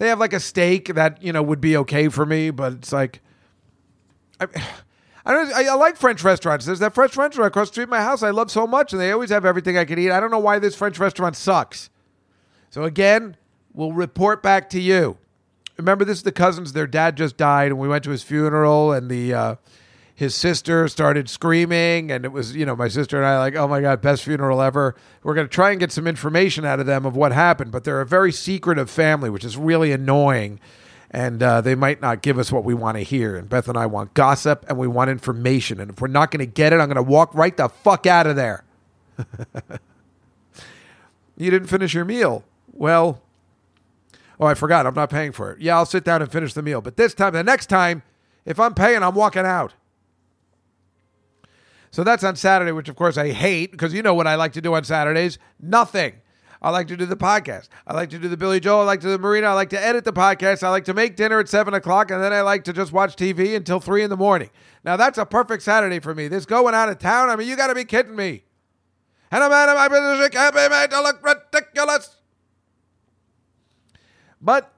[0.00, 2.90] They have like a steak that you know would be okay for me, but it's
[2.90, 3.20] like.
[4.40, 4.46] I,
[5.30, 6.66] I, don't, I, I like French restaurants.
[6.66, 9.00] There's that French restaurant across the street from my house I love so much, and
[9.00, 10.10] they always have everything I can eat.
[10.10, 11.88] I don't know why this French restaurant sucks.
[12.70, 13.36] So again,
[13.72, 15.18] we'll report back to you.
[15.76, 16.72] Remember, this is the cousins.
[16.72, 19.54] Their dad just died, and we went to his funeral, and the uh,
[20.16, 23.68] his sister started screaming, and it was you know my sister and I like, oh
[23.68, 24.96] my god, best funeral ever.
[25.22, 28.00] We're gonna try and get some information out of them of what happened, but they're
[28.00, 30.58] a very secretive family, which is really annoying
[31.10, 33.36] and uh, they might not give us what we want to hear.
[33.36, 35.80] And Beth and I want gossip and we want information.
[35.80, 38.06] And if we're not going to get it, I'm going to walk right the fuck
[38.06, 38.62] out of there.
[41.36, 42.44] you didn't finish your meal.
[42.72, 43.20] Well,
[44.38, 44.86] oh, I forgot.
[44.86, 45.60] I'm not paying for it.
[45.60, 46.80] Yeah, I'll sit down and finish the meal.
[46.80, 48.04] But this time, the next time,
[48.46, 49.74] if I'm paying, I'm walking out.
[51.90, 54.52] So that's on Saturday, which of course I hate because you know what I like
[54.52, 55.38] to do on Saturdays?
[55.58, 56.14] Nothing.
[56.62, 57.68] I like to do the podcast.
[57.86, 58.82] I like to do the Billy Joel.
[58.82, 59.46] I like to do the Marina.
[59.46, 60.62] I like to edit the podcast.
[60.62, 63.16] I like to make dinner at seven o'clock, and then I like to just watch
[63.16, 64.50] TV until three in the morning.
[64.84, 66.28] Now that's a perfect Saturday for me.
[66.28, 67.30] This going out of town.
[67.30, 68.44] I mean, you got to be kidding me.
[69.30, 72.16] And I'm man of my business can't be made to look ridiculous.
[74.40, 74.72] But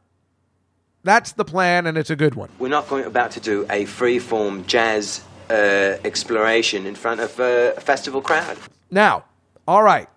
[1.02, 2.48] that's the plan, and it's a good one.
[2.58, 7.74] We're not going about to do a free-form jazz uh, exploration in front of a
[7.80, 8.58] festival crowd.
[8.90, 9.24] Now,
[9.66, 10.08] all right.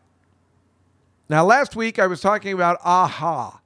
[1.27, 3.59] Now, last week I was talking about Aha,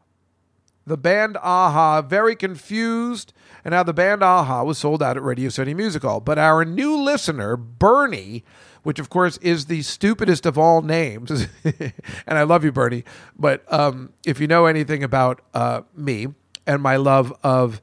[0.88, 3.34] the band Aha, very confused,
[3.66, 6.22] and how the band Aha was sold out at Radio City Music Hall.
[6.22, 8.46] But our new listener, Bernie,
[8.84, 11.94] which of course is the stupidest of all names, and
[12.28, 13.04] I love you, Bernie,
[13.38, 16.28] but um, if you know anything about uh, me
[16.66, 17.82] and my love of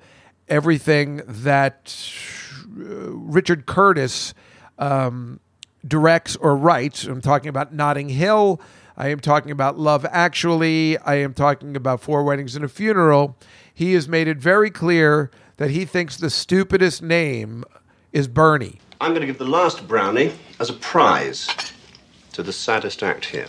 [0.48, 1.94] everything that
[2.78, 4.32] uh, Richard Curtis
[4.78, 5.38] um,
[5.86, 8.58] directs or writes, I'm talking about Notting Hill.
[8.96, 10.96] I am talking about Love Actually.
[10.98, 13.36] I am talking about Four Weddings and a Funeral.
[13.72, 17.64] He has made it very clear that he thinks the stupidest name
[18.12, 18.80] is Bernie.
[19.00, 21.48] I'm going to give the last brownie as a prize
[22.32, 23.48] to the saddest act here.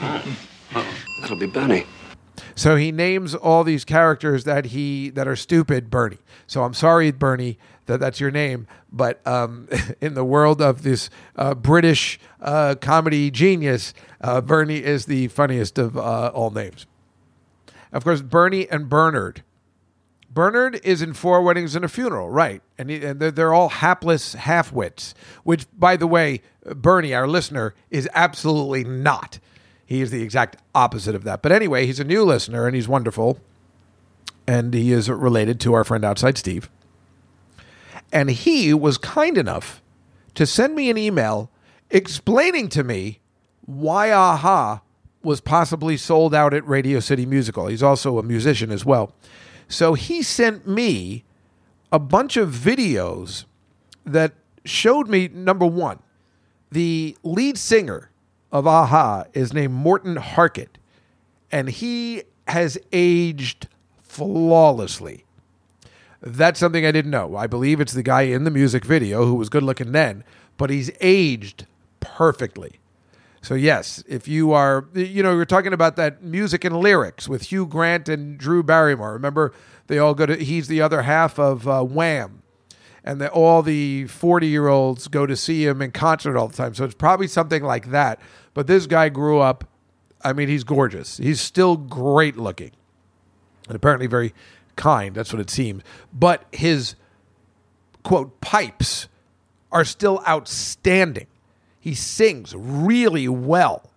[1.20, 1.86] That'll be Bernie.
[2.60, 6.18] So he names all these characters that he that are stupid Bernie.
[6.46, 7.56] So I'm sorry, Bernie,
[7.86, 9.66] that that's your name, but um,
[10.02, 15.78] in the world of this uh, British uh, comedy genius, uh, Bernie is the funniest
[15.78, 16.84] of uh, all names.
[17.94, 19.42] Of course, Bernie and Bernard.
[20.28, 22.60] Bernard is in Four Weddings and a Funeral, right?
[22.76, 27.74] And, he, and they're, they're all hapless half-wits, which, by the way, Bernie, our listener,
[27.88, 29.38] is absolutely not.
[29.90, 31.42] He is the exact opposite of that.
[31.42, 33.40] But anyway, he's a new listener and he's wonderful.
[34.46, 36.70] And he is related to our friend outside Steve.
[38.12, 39.82] And he was kind enough
[40.36, 41.50] to send me an email
[41.90, 43.18] explaining to me
[43.66, 44.80] why Aha
[45.24, 47.66] was possibly sold out at Radio City Music Hall.
[47.66, 49.12] He's also a musician as well.
[49.68, 51.24] So he sent me
[51.90, 53.44] a bunch of videos
[54.06, 54.34] that
[54.64, 55.98] showed me number one,
[56.70, 58.09] the lead singer
[58.52, 60.78] of Aha is named Morten Harket,
[61.52, 63.68] and he has aged
[64.02, 65.24] flawlessly.
[66.20, 67.36] That's something I didn't know.
[67.36, 70.24] I believe it's the guy in the music video who was good looking then,
[70.56, 71.66] but he's aged
[72.00, 72.78] perfectly.
[73.42, 77.44] So yes, if you are, you know, you're talking about that music and lyrics with
[77.44, 79.14] Hugh Grant and Drew Barrymore.
[79.14, 79.54] Remember,
[79.86, 80.36] they all go to.
[80.36, 82.42] He's the other half of uh, Wham,
[83.02, 86.56] and the, all the forty year olds go to see him in concert all the
[86.56, 86.74] time.
[86.74, 88.20] So it's probably something like that.
[88.54, 89.64] But this guy grew up.
[90.22, 91.16] I mean, he's gorgeous.
[91.16, 92.72] He's still great looking,
[93.66, 94.34] and apparently very
[94.76, 95.14] kind.
[95.14, 95.82] That's what it seems.
[96.12, 96.94] But his
[98.02, 99.08] quote pipes
[99.72, 101.26] are still outstanding.
[101.78, 103.90] He sings really well.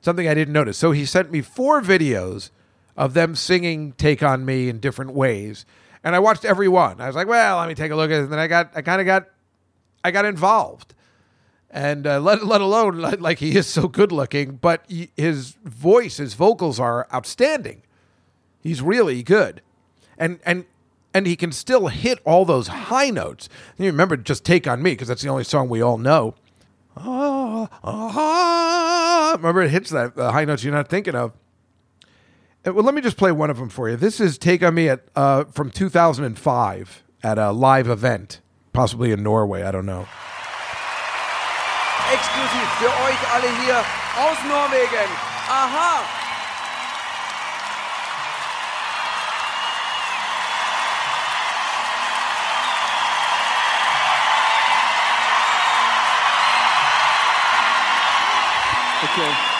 [0.00, 0.76] Something I didn't notice.
[0.76, 2.50] So he sent me four videos
[2.96, 5.64] of them singing Take on Me in different ways.
[6.02, 7.00] And I watched every one.
[7.00, 8.22] I was like, well, let me take a look at it.
[8.24, 9.28] And then I got I kind of got
[10.02, 10.94] I got involved.
[11.74, 16.18] And uh, let let alone like he is so good looking, but he, his voice,
[16.18, 17.82] his vocals are outstanding.
[18.62, 19.60] He's really good.
[20.16, 20.66] And and
[21.12, 23.48] and he can still hit all those high notes.
[23.76, 26.36] You remember just Take on Me because that's the only song we all know.
[26.96, 31.32] Ah, ah, remember it hits that the high notes you're not thinking of.
[32.64, 33.96] Uh, Well, let me just play one of them for you.
[33.96, 38.40] This is "Take on Me" at uh, from 2005 at a live event,
[38.72, 39.64] possibly in Norway.
[39.64, 40.06] I don't know.
[42.12, 43.78] Exklusiv für euch alle hier
[44.16, 45.08] aus Norwegen.
[45.48, 46.02] Aha!
[59.02, 59.53] Okay.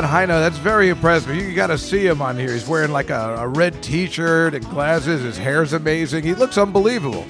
[0.00, 1.36] That high note, that's very impressive.
[1.36, 2.52] You got to see him on here.
[2.52, 5.22] He's wearing like a, a red T-shirt and glasses.
[5.22, 6.24] His hair's amazing.
[6.24, 7.26] He looks unbelievable.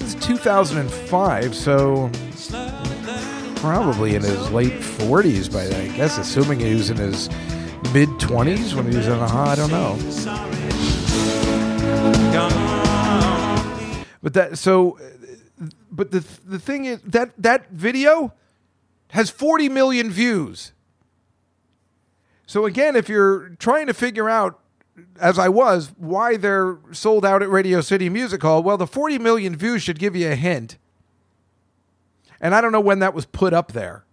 [0.00, 2.10] Is 2005, so
[3.56, 5.90] probably in his late 40s by then.
[5.90, 7.28] I guess, assuming he was in his
[7.92, 9.44] mid 20s when he was in the Ha.
[9.50, 9.98] I don't know.
[14.22, 14.98] But that so,
[15.92, 18.32] but the the thing is that that video
[19.10, 20.72] has 40 million views.
[22.46, 24.60] So again, if you're trying to figure out,
[25.20, 29.18] as I was, why they're sold out at Radio City Music Hall, well, the 40
[29.18, 30.78] million views should give you a hint.
[32.40, 34.04] And I don't know when that was put up there.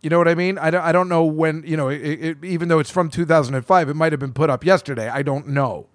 [0.00, 0.58] You know what I mean?
[0.58, 4.12] I don't, know when, you know, it, it, even though it's from 2005, it might
[4.12, 5.08] have been put up yesterday.
[5.08, 5.88] I don't know.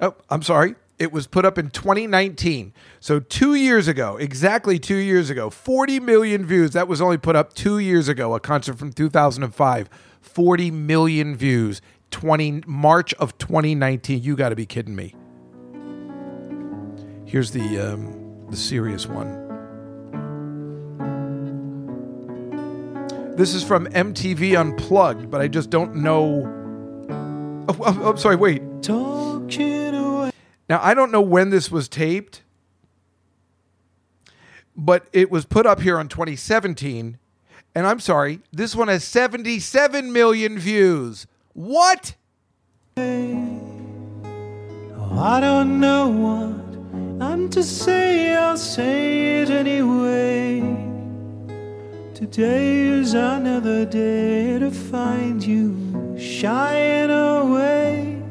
[0.00, 0.76] Oh, I'm sorry.
[0.98, 2.72] It was put up in 2019.
[3.00, 6.72] So two years ago, exactly two years ago, 40 million views.
[6.72, 9.88] That was only put up two years ago, a concert from 2005.
[10.22, 11.82] 40 million views.
[12.10, 14.22] 20 March of 2019.
[14.22, 15.14] You got to be kidding me.
[17.26, 19.42] Here's the um, the serious one.
[23.36, 26.42] This is from MTV Unplugged, but I just don't know.
[27.68, 28.36] Oh, oh, I'm sorry.
[28.36, 28.62] Wait.
[30.68, 32.42] Now, I don't know when this was taped,
[34.76, 37.18] but it was put up here on 2017.
[37.74, 41.26] And I'm sorry, this one has 77 million views.
[41.54, 42.14] What?
[42.96, 43.02] Oh,
[45.18, 50.60] I don't know what I'm to say, I'll say it anyway.
[52.14, 58.22] Today is another day to find you shying away.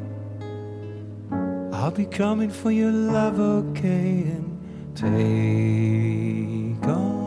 [1.72, 4.58] I'll be coming for your love, okay, and
[4.94, 7.21] take on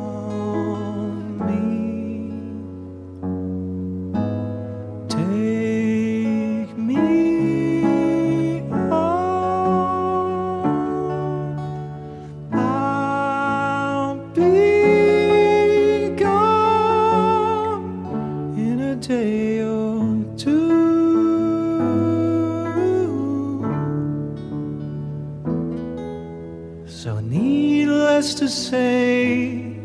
[27.06, 29.76] less to say.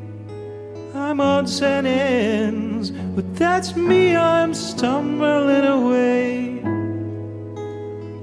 [0.95, 6.63] I'm odds and ends, but that's me, I'm stumbling away.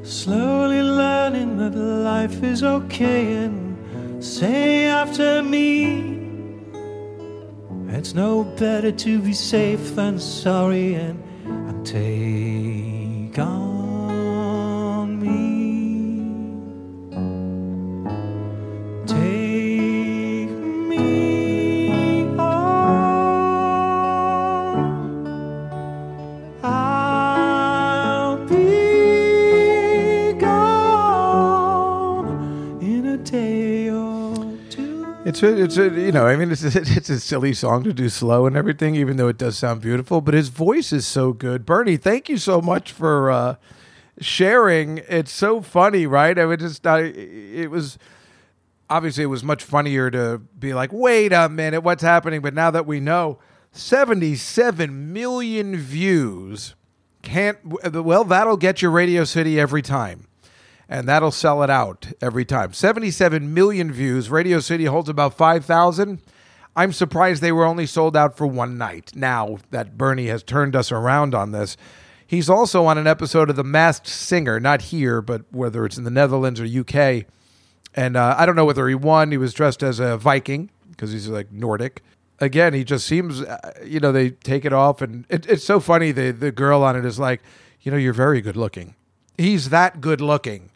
[0.04, 6.16] Slowly learning that life is okay, and say after me.
[7.90, 12.47] It's no better to be safe than sorry, and, I'm take
[35.38, 37.94] It's a, it's a, you know, I mean, it's a, it's a silly song to
[37.94, 40.20] do slow and everything, even though it does sound beautiful.
[40.20, 41.64] But his voice is so good.
[41.64, 43.56] Bernie, thank you so much for uh,
[44.20, 44.98] sharing.
[45.08, 46.40] It's so funny, right?
[46.40, 48.00] I would just, I, it was
[48.90, 52.42] obviously it was much funnier to be like, wait a minute, what's happening?
[52.42, 53.38] But now that we know,
[53.74, 56.74] seventy-seven million views
[57.22, 57.60] can't.
[57.64, 60.27] Well, that'll get you Radio City every time
[60.90, 62.74] and that'll sell it out every time.
[62.74, 64.30] 77 million views.
[64.30, 66.22] Radio City holds about 5,000.
[66.76, 69.12] I'm surprised they were only sold out for one night.
[69.16, 71.76] Now that Bernie has turned us around on this,
[72.26, 76.04] he's also on an episode of The Masked Singer, not here, but whether it's in
[76.04, 77.26] the Netherlands or UK.
[77.96, 79.32] And uh, I don't know whether he won.
[79.32, 82.04] He was dressed as a Viking because he's like Nordic.
[82.40, 85.80] Again, he just seems, uh, you know, they take it off, and it, it's so
[85.80, 86.12] funny.
[86.12, 87.42] The the girl on it is like,
[87.82, 88.94] you know, you're very good looking.
[89.40, 90.67] He's that good looking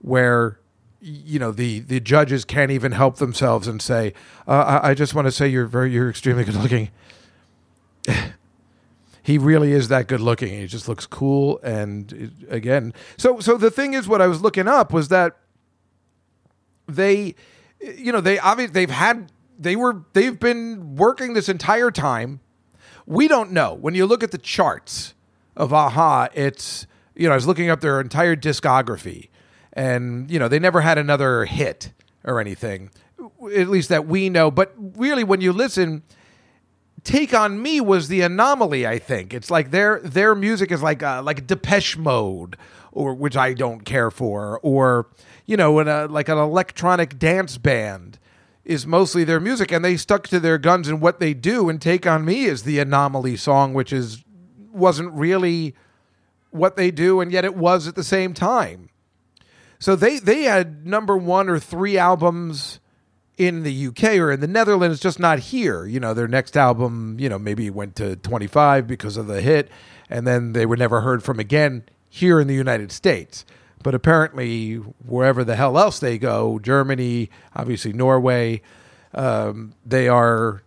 [0.00, 0.58] where
[1.00, 4.12] you know the the judges can't even help themselves and say,
[4.46, 6.90] uh, I, "I just want to say you're very you're extremely good looking."
[9.22, 10.48] he really is that good looking.
[10.60, 14.42] He just looks cool, and it- again, so so the thing is, what I was
[14.42, 15.36] looking up was that
[16.86, 17.34] they,
[17.80, 22.40] you know, they obviously they've had they were they've been working this entire time.
[23.06, 25.14] We don't know when you look at the charts
[25.56, 26.28] of Aha.
[26.34, 29.28] It's you know I was looking up their entire discography,
[29.72, 31.92] and you know they never had another hit
[32.24, 32.90] or anything,
[33.54, 34.50] at least that we know.
[34.50, 36.02] But really, when you listen,
[37.02, 38.86] Take on Me was the anomaly.
[38.86, 42.56] I think it's like their their music is like uh, like Depeche Mode,
[42.92, 45.08] or which I don't care for, or
[45.46, 48.18] you know, a, like an electronic dance band
[48.64, 51.68] is mostly their music, and they stuck to their guns in what they do.
[51.68, 54.22] And Take on Me is the anomaly song, which is
[54.70, 55.74] wasn't really
[56.50, 58.89] what they do, and yet it was at the same time.
[59.80, 62.78] So they they had number one or three albums
[63.36, 65.86] in the UK or in the Netherlands, just not here.
[65.86, 69.70] You know, their next album, you know, maybe went to 25 because of the hit,
[70.10, 73.46] and then they were never heard from again here in the United States.
[73.82, 78.60] But apparently, wherever the hell else they go, Germany, obviously Norway,
[79.14, 80.62] um, they are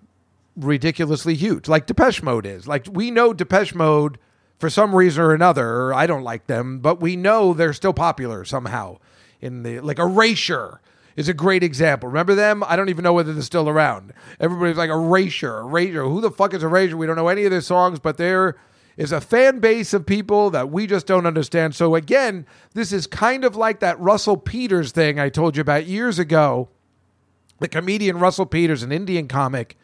[0.55, 2.67] ridiculously huge, like Depeche Mode is.
[2.67, 4.17] Like we know Depeche Mode
[4.63, 5.93] for some reason or another.
[5.93, 8.97] I don't like them, but we know they're still popular somehow.
[9.41, 10.79] In the like Erasure
[11.17, 12.07] is a great example.
[12.07, 12.63] Remember them?
[12.65, 14.13] I don't even know whether they're still around.
[14.39, 16.05] Everybody's like Erasure, Erasure.
[16.05, 16.95] Who the fuck is Erasure?
[16.95, 18.55] We don't know any of their songs, but there
[18.95, 21.75] is a fan base of people that we just don't understand.
[21.75, 25.87] So again, this is kind of like that Russell Peters thing I told you about
[25.87, 26.69] years ago.
[27.59, 29.75] The comedian Russell Peters, an Indian comic,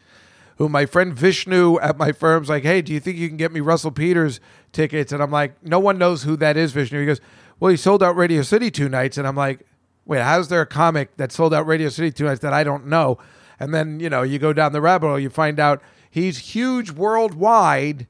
[0.59, 3.51] who my friend Vishnu at my firm's like, hey, do you think you can get
[3.51, 4.41] me Russell Peters
[4.71, 5.11] tickets?
[5.11, 6.99] And I'm like, no one knows who that is, Vishnu.
[6.99, 7.21] He goes,
[7.59, 9.17] well, he sold out Radio City two nights.
[9.17, 9.65] And I'm like,
[10.05, 12.87] wait, how's there a comic that sold out Radio City two nights that I don't
[12.87, 13.17] know?
[13.59, 16.91] And then, you know, you go down the rabbit hole, you find out he's huge
[16.91, 18.07] worldwide,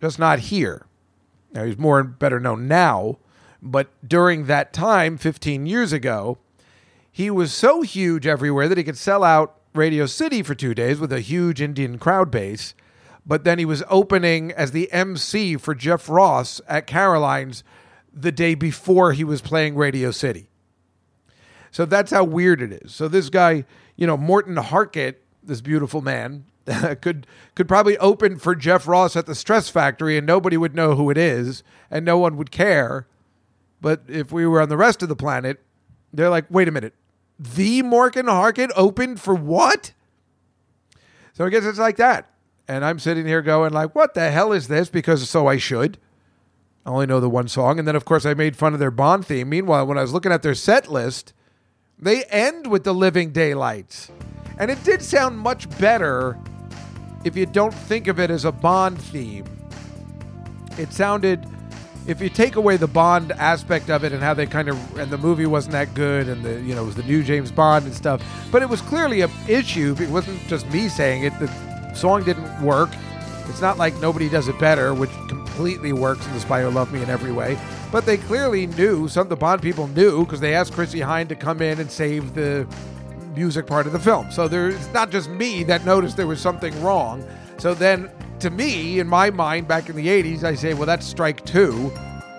[0.00, 0.86] just not here.
[1.52, 3.18] Now, he's more and better known now,
[3.62, 6.38] but during that time, 15 years ago,
[7.10, 10.98] he was so huge everywhere that he could sell out Radio City for two days
[10.98, 12.74] with a huge Indian crowd base.
[13.26, 17.62] But then he was opening as the MC for Jeff Ross at Caroline's
[18.12, 20.48] the day before he was playing Radio City.
[21.70, 22.94] So that's how weird it is.
[22.94, 23.64] So this guy,
[23.96, 26.44] you know, Morten Harket, this beautiful man,
[27.00, 30.94] could could probably open for Jeff Ross at the Stress Factory and nobody would know
[30.94, 33.06] who it is and no one would care.
[33.80, 35.60] But if we were on the rest of the planet,
[36.12, 36.94] they're like, wait a minute,
[37.38, 39.92] the Morten Harket opened for what?
[41.32, 42.29] So I guess it's like that.
[42.70, 44.88] And I'm sitting here going like, what the hell is this?
[44.88, 45.98] Because so I should.
[46.86, 47.80] I only know the one song.
[47.80, 49.48] And then of course I made fun of their Bond theme.
[49.48, 51.32] Meanwhile, when I was looking at their set list,
[51.98, 54.12] they end with the Living Daylights.
[54.56, 56.38] And it did sound much better
[57.24, 59.46] if you don't think of it as a Bond theme.
[60.78, 61.44] It sounded
[62.06, 65.10] if you take away the Bond aspect of it and how they kind of and
[65.10, 67.86] the movie wasn't that good and the you know it was the new James Bond
[67.86, 68.22] and stuff,
[68.52, 69.96] but it was clearly a issue.
[69.98, 71.36] It wasn't just me saying it.
[71.40, 71.48] The
[71.96, 72.90] song didn't work.
[73.48, 76.92] It's not like nobody does it better, which completely works in The Spy Who Loved
[76.92, 77.58] Me in every way.
[77.90, 81.28] But they clearly knew, some of the Bond people knew, because they asked Chrissie Hynde
[81.30, 82.66] to come in and save the
[83.34, 84.30] music part of the film.
[84.30, 87.24] So there's not just me that noticed there was something wrong.
[87.58, 91.06] So then, to me, in my mind, back in the 80s, I say, well, that's
[91.06, 91.92] strike two.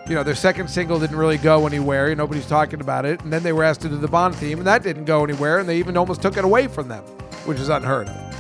[0.08, 2.08] You know, their second single didn't really go anywhere.
[2.08, 3.22] and Nobody's talking about it.
[3.22, 5.60] And then they were asked to do the Bond theme, and that didn't go anywhere.
[5.60, 7.04] And they even almost took it away from them,
[7.46, 8.31] which is unheard of.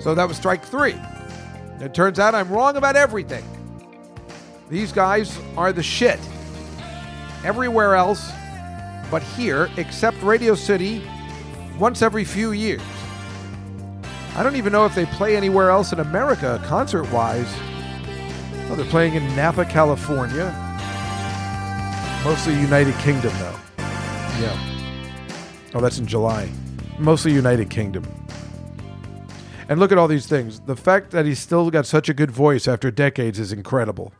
[0.00, 0.96] So that was strike three.
[1.80, 3.44] It turns out I'm wrong about everything.
[4.68, 6.20] These guys are the shit.
[7.44, 8.30] Everywhere else,
[9.10, 11.02] but here, except Radio City,
[11.78, 12.82] once every few years.
[14.34, 17.48] I don't even know if they play anywhere else in America, concert wise.
[18.70, 20.54] Oh, they're playing in Napa, California.
[22.24, 23.56] Mostly United Kingdom, though.
[24.40, 24.74] Yeah.
[25.74, 26.50] Oh, that's in July.
[26.98, 28.04] Mostly United Kingdom.
[29.68, 30.60] And look at all these things.
[30.60, 34.12] The fact that he's still got such a good voice after decades is incredible.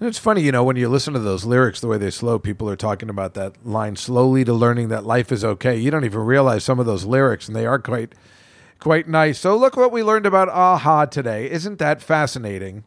[0.00, 2.38] And it's funny, you know, when you listen to those lyrics, the way they slow,
[2.38, 5.76] people are talking about that line slowly to learning that life is okay.
[5.76, 8.14] You don't even realize some of those lyrics, and they are quite
[8.78, 9.40] quite nice.
[9.40, 11.50] So look what we learned about Aha today.
[11.50, 12.84] Isn't that fascinating?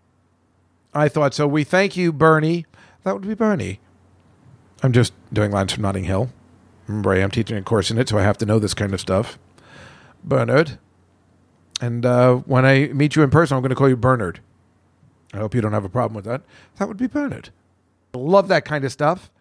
[0.94, 1.48] I thought so.
[1.48, 2.66] We thank you, Bernie.
[3.04, 3.80] That would be Bernie.
[4.84, 6.30] I'm just doing lines from Notting Hill.
[6.88, 8.94] Remember, I am teaching a course in it, so I have to know this kind
[8.94, 9.38] of stuff.
[10.24, 10.78] Bernard.
[11.82, 14.40] And uh, when I meet you in person, I'm going to call you Bernard.
[15.34, 16.44] I hope you don't have a problem with that.
[16.78, 17.50] That would be Bernard.
[18.14, 19.32] Love that kind of stuff.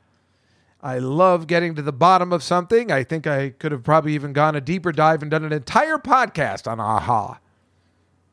[0.83, 2.91] I love getting to the bottom of something.
[2.91, 5.99] I think I could have probably even gone a deeper dive and done an entire
[5.99, 7.39] podcast on AHA.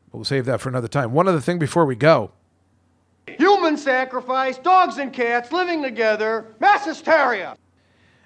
[0.09, 1.11] But we'll save that for another time.
[1.11, 2.31] One other thing before we go.
[3.27, 7.57] Human sacrifice, dogs and cats living together, mass hysteria.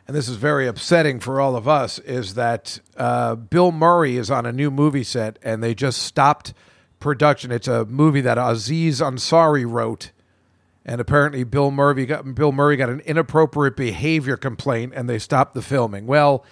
[0.08, 4.32] And this is very upsetting for all of us, is that uh, Bill Murray is
[4.32, 6.54] on a new movie set and they just stopped
[7.00, 7.52] production.
[7.52, 10.12] It's a movie that Aziz Ansari wrote,
[10.86, 15.54] and apparently Bill Murray got Bill Murray got an inappropriate behavior complaint, and they stopped
[15.54, 16.08] the filming.
[16.08, 16.46] Well,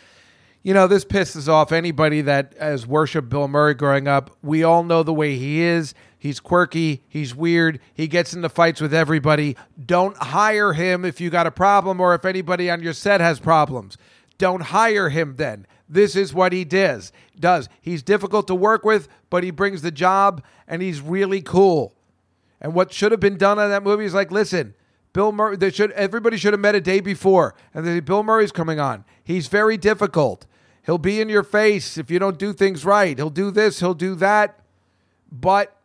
[0.62, 4.36] you know this pisses off anybody that has worshipped Bill Murray growing up.
[4.44, 5.94] We all know the way he is.
[6.20, 7.04] He's quirky.
[7.08, 7.80] He's weird.
[7.94, 9.56] He gets into fights with everybody.
[9.84, 13.40] Don't hire him if you got a problem or if anybody on your set has
[13.40, 13.98] problems.
[14.38, 15.66] Don't hire him then.
[15.88, 17.14] This is what he does.
[17.40, 21.96] Does he's difficult to work with, but he brings the job and he's really cool.
[22.62, 24.76] And what should have been done on that movie is like, listen,
[25.14, 25.56] Bill Murray.
[25.58, 29.06] They should everybody should have met a day before, and they Bill Murray's coming on.
[29.24, 30.46] He's very difficult.
[30.86, 33.18] He'll be in your face if you don't do things right.
[33.18, 33.80] He'll do this.
[33.80, 34.60] He'll do that.
[35.32, 35.76] But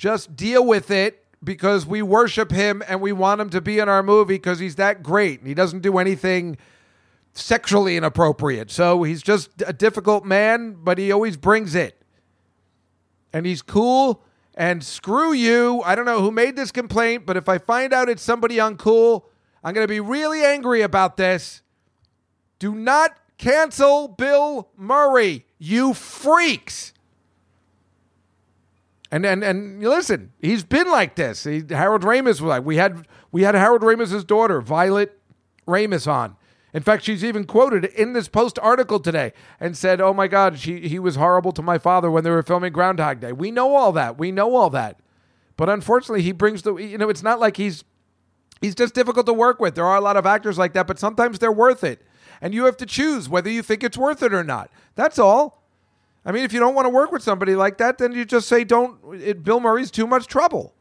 [0.00, 3.86] just deal with it because we worship him and we want him to be in
[3.86, 6.56] our movie because he's that great and he doesn't do anything
[7.34, 8.70] sexually inappropriate.
[8.70, 12.00] So he's just a difficult man, but he always brings it.
[13.34, 14.22] And he's cool.
[14.54, 15.82] And screw you.
[15.84, 19.24] I don't know who made this complaint, but if I find out it's somebody uncool,
[19.62, 21.60] I'm going to be really angry about this.
[22.58, 26.94] Do not cancel Bill Murray, you freaks.
[29.10, 31.44] And and and listen, he's been like this.
[31.44, 35.18] He, Harold Ramis was like we had we had Harold Ramis's daughter Violet
[35.66, 36.36] Ramis on.
[36.72, 40.58] In fact, she's even quoted in this post article today and said, "Oh my God,
[40.58, 43.74] she he was horrible to my father when they were filming Groundhog Day." We know
[43.74, 44.16] all that.
[44.16, 45.00] We know all that.
[45.56, 47.82] But unfortunately, he brings the you know it's not like he's
[48.60, 49.74] he's just difficult to work with.
[49.74, 52.02] There are a lot of actors like that, but sometimes they're worth it,
[52.40, 54.70] and you have to choose whether you think it's worth it or not.
[54.94, 55.59] That's all.
[56.24, 58.48] I mean, if you don't want to work with somebody like that, then you just
[58.48, 60.74] say, "Don't." It, Bill Murray's too much trouble.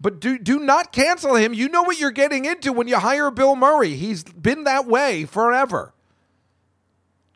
[0.00, 1.52] But do do not cancel him.
[1.52, 3.94] You know what you're getting into when you hire Bill Murray.
[3.96, 5.92] He's been that way forever.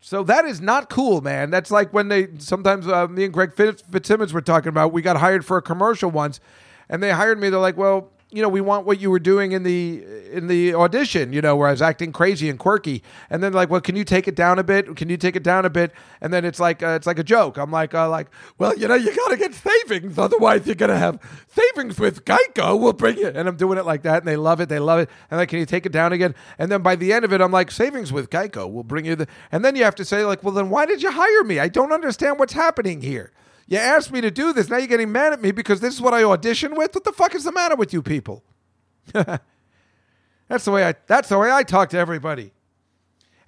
[0.01, 1.51] So that is not cool, man.
[1.51, 4.93] That's like when they sometimes uh, me and Greg Fitz, Fitzsimmons were talking about.
[4.93, 6.41] We got hired for a commercial once,
[6.89, 7.49] and they hired me.
[7.49, 10.75] They're like, "Well, you know, we want what you were doing in the in the
[10.75, 13.97] audition, you know, where I was acting crazy and quirky." And then like, "Well, can
[13.97, 14.97] you take it down a bit?
[14.97, 17.25] Can you take it down a bit?" And then it's like uh, it's like a
[17.25, 17.57] joke.
[17.57, 18.29] I'm like, uh, like,
[18.59, 22.79] "Well, you know, you got to get savings, otherwise you're gonna have savings with Geico.
[22.79, 24.69] We'll bring you." And I'm doing it like that, and they love it.
[24.69, 25.11] They love it.
[25.31, 27.41] And like, "Can you take it down again?" And then by the end of it,
[27.41, 30.25] I'm like, "Savings with Geico We'll bring you the." And then you have to say
[30.25, 31.59] like, "Well, then why did you hire me?
[31.59, 33.33] I don't understand what's happening here."
[33.67, 34.69] You asked me to do this.
[34.69, 36.95] Now you're getting mad at me because this is what I auditioned with.
[36.95, 38.43] What the fuck is the matter with you people?
[39.13, 42.53] that's the way I that's the way I talk to everybody.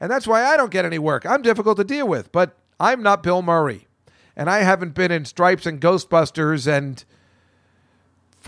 [0.00, 1.24] And that's why I don't get any work.
[1.24, 3.86] I'm difficult to deal with, but I'm not Bill Murray.
[4.36, 7.04] And I haven't been in Stripes and Ghostbusters and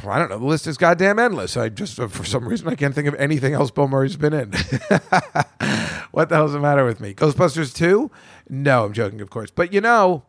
[0.06, 0.38] I don't know.
[0.38, 1.56] The list is goddamn endless.
[1.56, 4.32] I just, uh, for some reason, I can't think of anything else Bill Murray's been
[4.32, 4.52] in.
[6.12, 7.14] what the hell's the matter with me?
[7.14, 8.10] Ghostbusters 2?
[8.48, 9.50] No, I'm joking, of course.
[9.50, 10.22] But you know,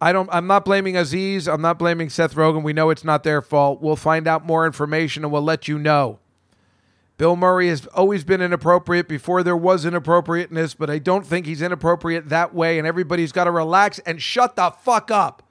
[0.00, 0.28] I don't.
[0.32, 1.48] I'm not blaming Aziz.
[1.48, 2.62] I'm not blaming Seth Rogen.
[2.62, 3.82] We know it's not their fault.
[3.82, 6.20] We'll find out more information and we'll let you know.
[7.16, 11.60] Bill Murray has always been inappropriate before there was inappropriateness, but I don't think he's
[11.60, 12.78] inappropriate that way.
[12.78, 15.42] And everybody's got to relax and shut the fuck up.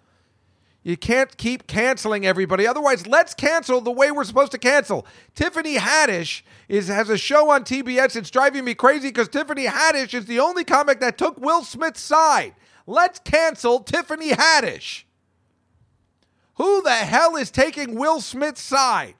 [0.81, 2.65] You can't keep canceling everybody.
[2.65, 5.05] Otherwise, let's cancel the way we're supposed to cancel.
[5.35, 8.15] Tiffany Haddish is has a show on TBS.
[8.15, 11.99] It's driving me crazy because Tiffany Haddish is the only comic that took Will Smith's
[11.99, 12.53] side.
[12.87, 15.03] Let's cancel Tiffany Haddish.
[16.55, 19.15] Who the hell is taking Will Smith's side?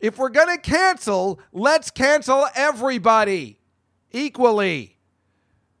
[0.00, 3.58] If we're going to cancel, let's cancel everybody
[4.12, 4.96] equally.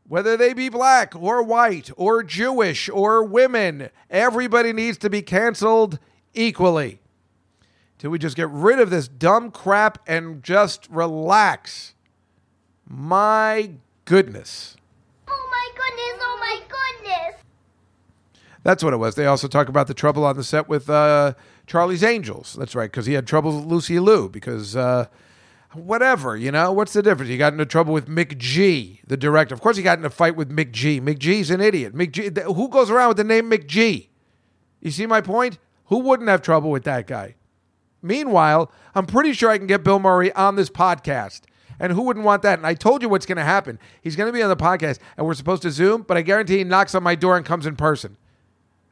[0.06, 5.98] Whether they be black or white or Jewish or women, everybody needs to be canceled
[6.34, 7.00] equally.
[7.98, 11.94] Till we just get rid of this dumb crap and just relax.
[12.86, 13.70] My
[14.04, 14.76] goodness.
[15.74, 17.42] Goodness, oh my goodness.
[18.62, 19.14] That's what it was.
[19.16, 21.34] They also talk about the trouble on the set with uh,
[21.66, 22.56] Charlie's Angels.
[22.58, 25.06] That's right, because he had trouble with Lucy Liu because uh,
[25.72, 27.28] whatever, you know, what's the difference?
[27.28, 29.54] He got into trouble with McG, the director.
[29.54, 31.00] Of course, he got in a fight with McG.
[31.00, 31.94] Mick G's an idiot.
[31.94, 32.42] McG.
[32.44, 34.08] Who goes around with the name McG?
[34.80, 35.58] You see my point?
[35.86, 37.36] Who wouldn't have trouble with that guy?
[38.00, 41.42] Meanwhile, I'm pretty sure I can get Bill Murray on this podcast.
[41.82, 42.60] And who wouldn't want that?
[42.60, 43.78] And I told you what's going to happen.
[44.00, 46.58] He's going to be on the podcast, and we're supposed to Zoom, but I guarantee
[46.58, 48.16] he knocks on my door and comes in person.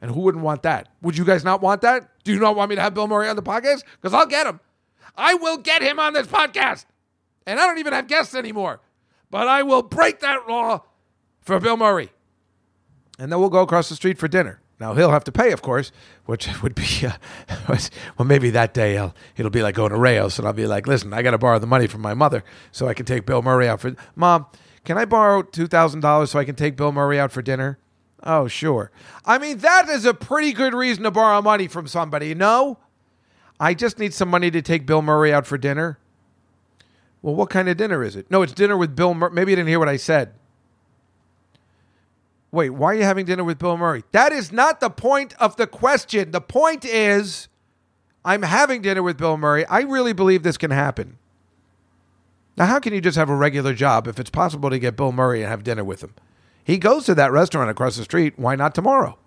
[0.01, 0.89] And who wouldn't want that?
[1.01, 2.09] Would you guys not want that?
[2.23, 3.83] Do you not want me to have Bill Murray on the podcast?
[4.01, 4.59] Because I'll get him.
[5.15, 6.85] I will get him on this podcast.
[7.47, 8.81] And I don't even have guests anymore.
[9.29, 10.83] But I will break that law
[11.41, 12.09] for Bill Murray.
[13.17, 14.60] And then we'll go across the street for dinner.
[14.81, 15.91] Now he'll have to pay, of course,
[16.25, 17.13] which would be uh,
[18.17, 20.87] well, maybe that day I'll, it'll be like going to Rao's, and I'll be like,
[20.87, 23.43] "Listen, I got to borrow the money from my mother so I can take Bill
[23.43, 24.47] Murray out for." Mom,
[24.83, 27.77] can I borrow two thousand dollars so I can take Bill Murray out for dinner?
[28.23, 28.91] Oh, sure.
[29.23, 32.33] I mean, that is a pretty good reason to borrow money from somebody.
[32.33, 32.79] No,
[33.59, 35.99] I just need some money to take Bill Murray out for dinner.
[37.21, 38.31] Well, what kind of dinner is it?
[38.31, 39.31] No, it's dinner with Bill Murray.
[39.31, 40.33] Maybe you didn't hear what I said.
[42.51, 44.03] Wait, why are you having dinner with Bill Murray?
[44.11, 46.31] That is not the point of the question.
[46.31, 47.47] The point is,
[48.25, 49.65] I'm having dinner with Bill Murray.
[49.65, 51.17] I really believe this can happen.
[52.57, 55.13] Now, how can you just have a regular job if it's possible to get Bill
[55.13, 56.13] Murray and have dinner with him?
[56.63, 58.37] He goes to that restaurant across the street.
[58.37, 59.17] Why not tomorrow?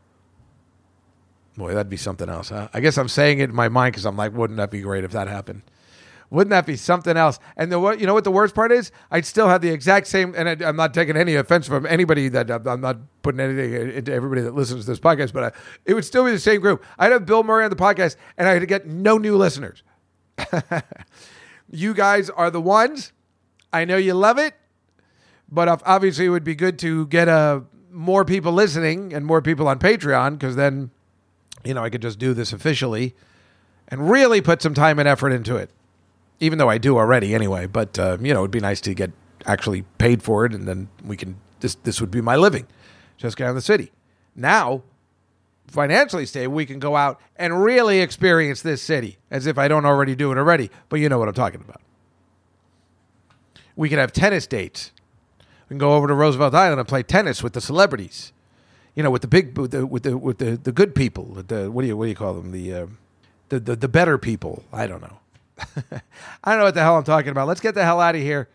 [1.57, 2.51] Boy, that'd be something else.
[2.51, 2.69] Huh?
[2.75, 5.05] I guess I'm saying it in my mind because I'm like, wouldn't that be great
[5.05, 5.63] if that happened?
[6.35, 7.39] Wouldn't that be something else?
[7.57, 8.91] And the you know what the worst part is?
[9.13, 10.35] I'd still have the exact same.
[10.37, 14.13] And I, I'm not taking any offense from anybody that I'm not putting anything into
[14.13, 16.85] everybody that listens to this podcast, but I, it would still be the same group.
[16.99, 19.85] I'd have Bill Murray on the podcast, and I'd get no new listeners.
[21.71, 23.13] you guys are the ones.
[23.73, 24.55] I know you love it,
[25.49, 27.61] but obviously it would be good to get uh,
[27.93, 30.91] more people listening and more people on Patreon because then,
[31.65, 33.15] you know, I could just do this officially
[33.87, 35.71] and really put some time and effort into it.
[36.41, 39.13] Even though I do already anyway, but uh, you know, it'd be nice to get
[39.47, 41.37] actually paid for it, and then we can.
[41.61, 42.67] This this would be my living,
[43.17, 43.93] just out of the city.
[44.35, 44.83] Now,
[45.67, 49.87] financially stable, we can go out and really experience this city as if I don't
[49.87, 50.71] already do it already.
[50.89, 51.81] But you know what I'm talking about.
[53.77, 54.93] We can have tennis dates.
[55.39, 58.33] We can go over to Roosevelt Island and play tennis with the celebrities.
[58.95, 61.25] You know, with the big, with the with the with the, the good people.
[61.25, 62.53] The what do you what do you call them?
[62.53, 62.87] The uh,
[63.49, 64.65] the, the the better people.
[64.73, 65.19] I don't know.
[65.59, 67.49] I don't know what the hell I'm talking about.
[67.49, 68.49] Let's get the hell out of here.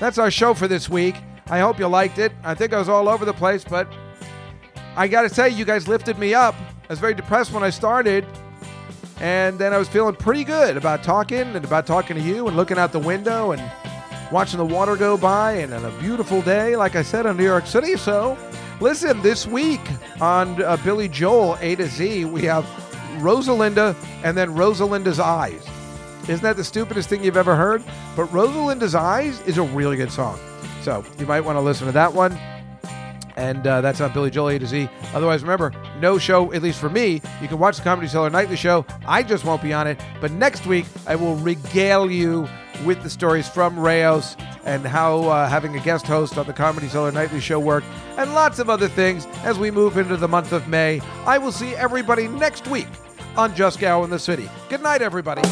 [0.00, 1.16] That's our show for this week.
[1.48, 2.32] I hope you liked it.
[2.42, 3.92] I think I was all over the place, but
[4.96, 6.54] I got to say, you guys lifted me up.
[6.54, 8.24] I was very depressed when I started,
[9.20, 12.56] and then I was feeling pretty good about talking and about talking to you and
[12.56, 13.62] looking out the window and
[14.32, 17.44] watching the water go by and on a beautiful day, like I said, in New
[17.44, 17.96] York City.
[17.96, 18.36] So,
[18.80, 19.80] listen, this week
[20.20, 22.64] on uh, Billy Joel A to Z, we have
[23.18, 23.94] Rosalinda
[24.24, 25.64] and then Rosalinda's Eyes.
[26.28, 27.84] Isn't that the stupidest thing you've ever heard?
[28.16, 30.38] But Rosalinda's Eyes is a really good song.
[30.82, 32.36] So you might want to listen to that one.
[33.36, 34.88] And uh, that's on Billy Joel A to Z.
[35.14, 37.20] Otherwise, remember, no show, at least for me.
[37.42, 38.86] You can watch the Comedy Cellar Nightly Show.
[39.06, 40.00] I just won't be on it.
[40.20, 42.48] But next week, I will regale you
[42.84, 46.88] with the stories from Rao's and how uh, having a guest host on the Comedy
[46.88, 47.86] Cellar Nightly Show worked,
[48.16, 51.00] and lots of other things as we move into the month of May.
[51.24, 52.88] I will see everybody next week
[53.36, 54.48] on Juskow in the City.
[54.68, 55.42] Good night, everybody.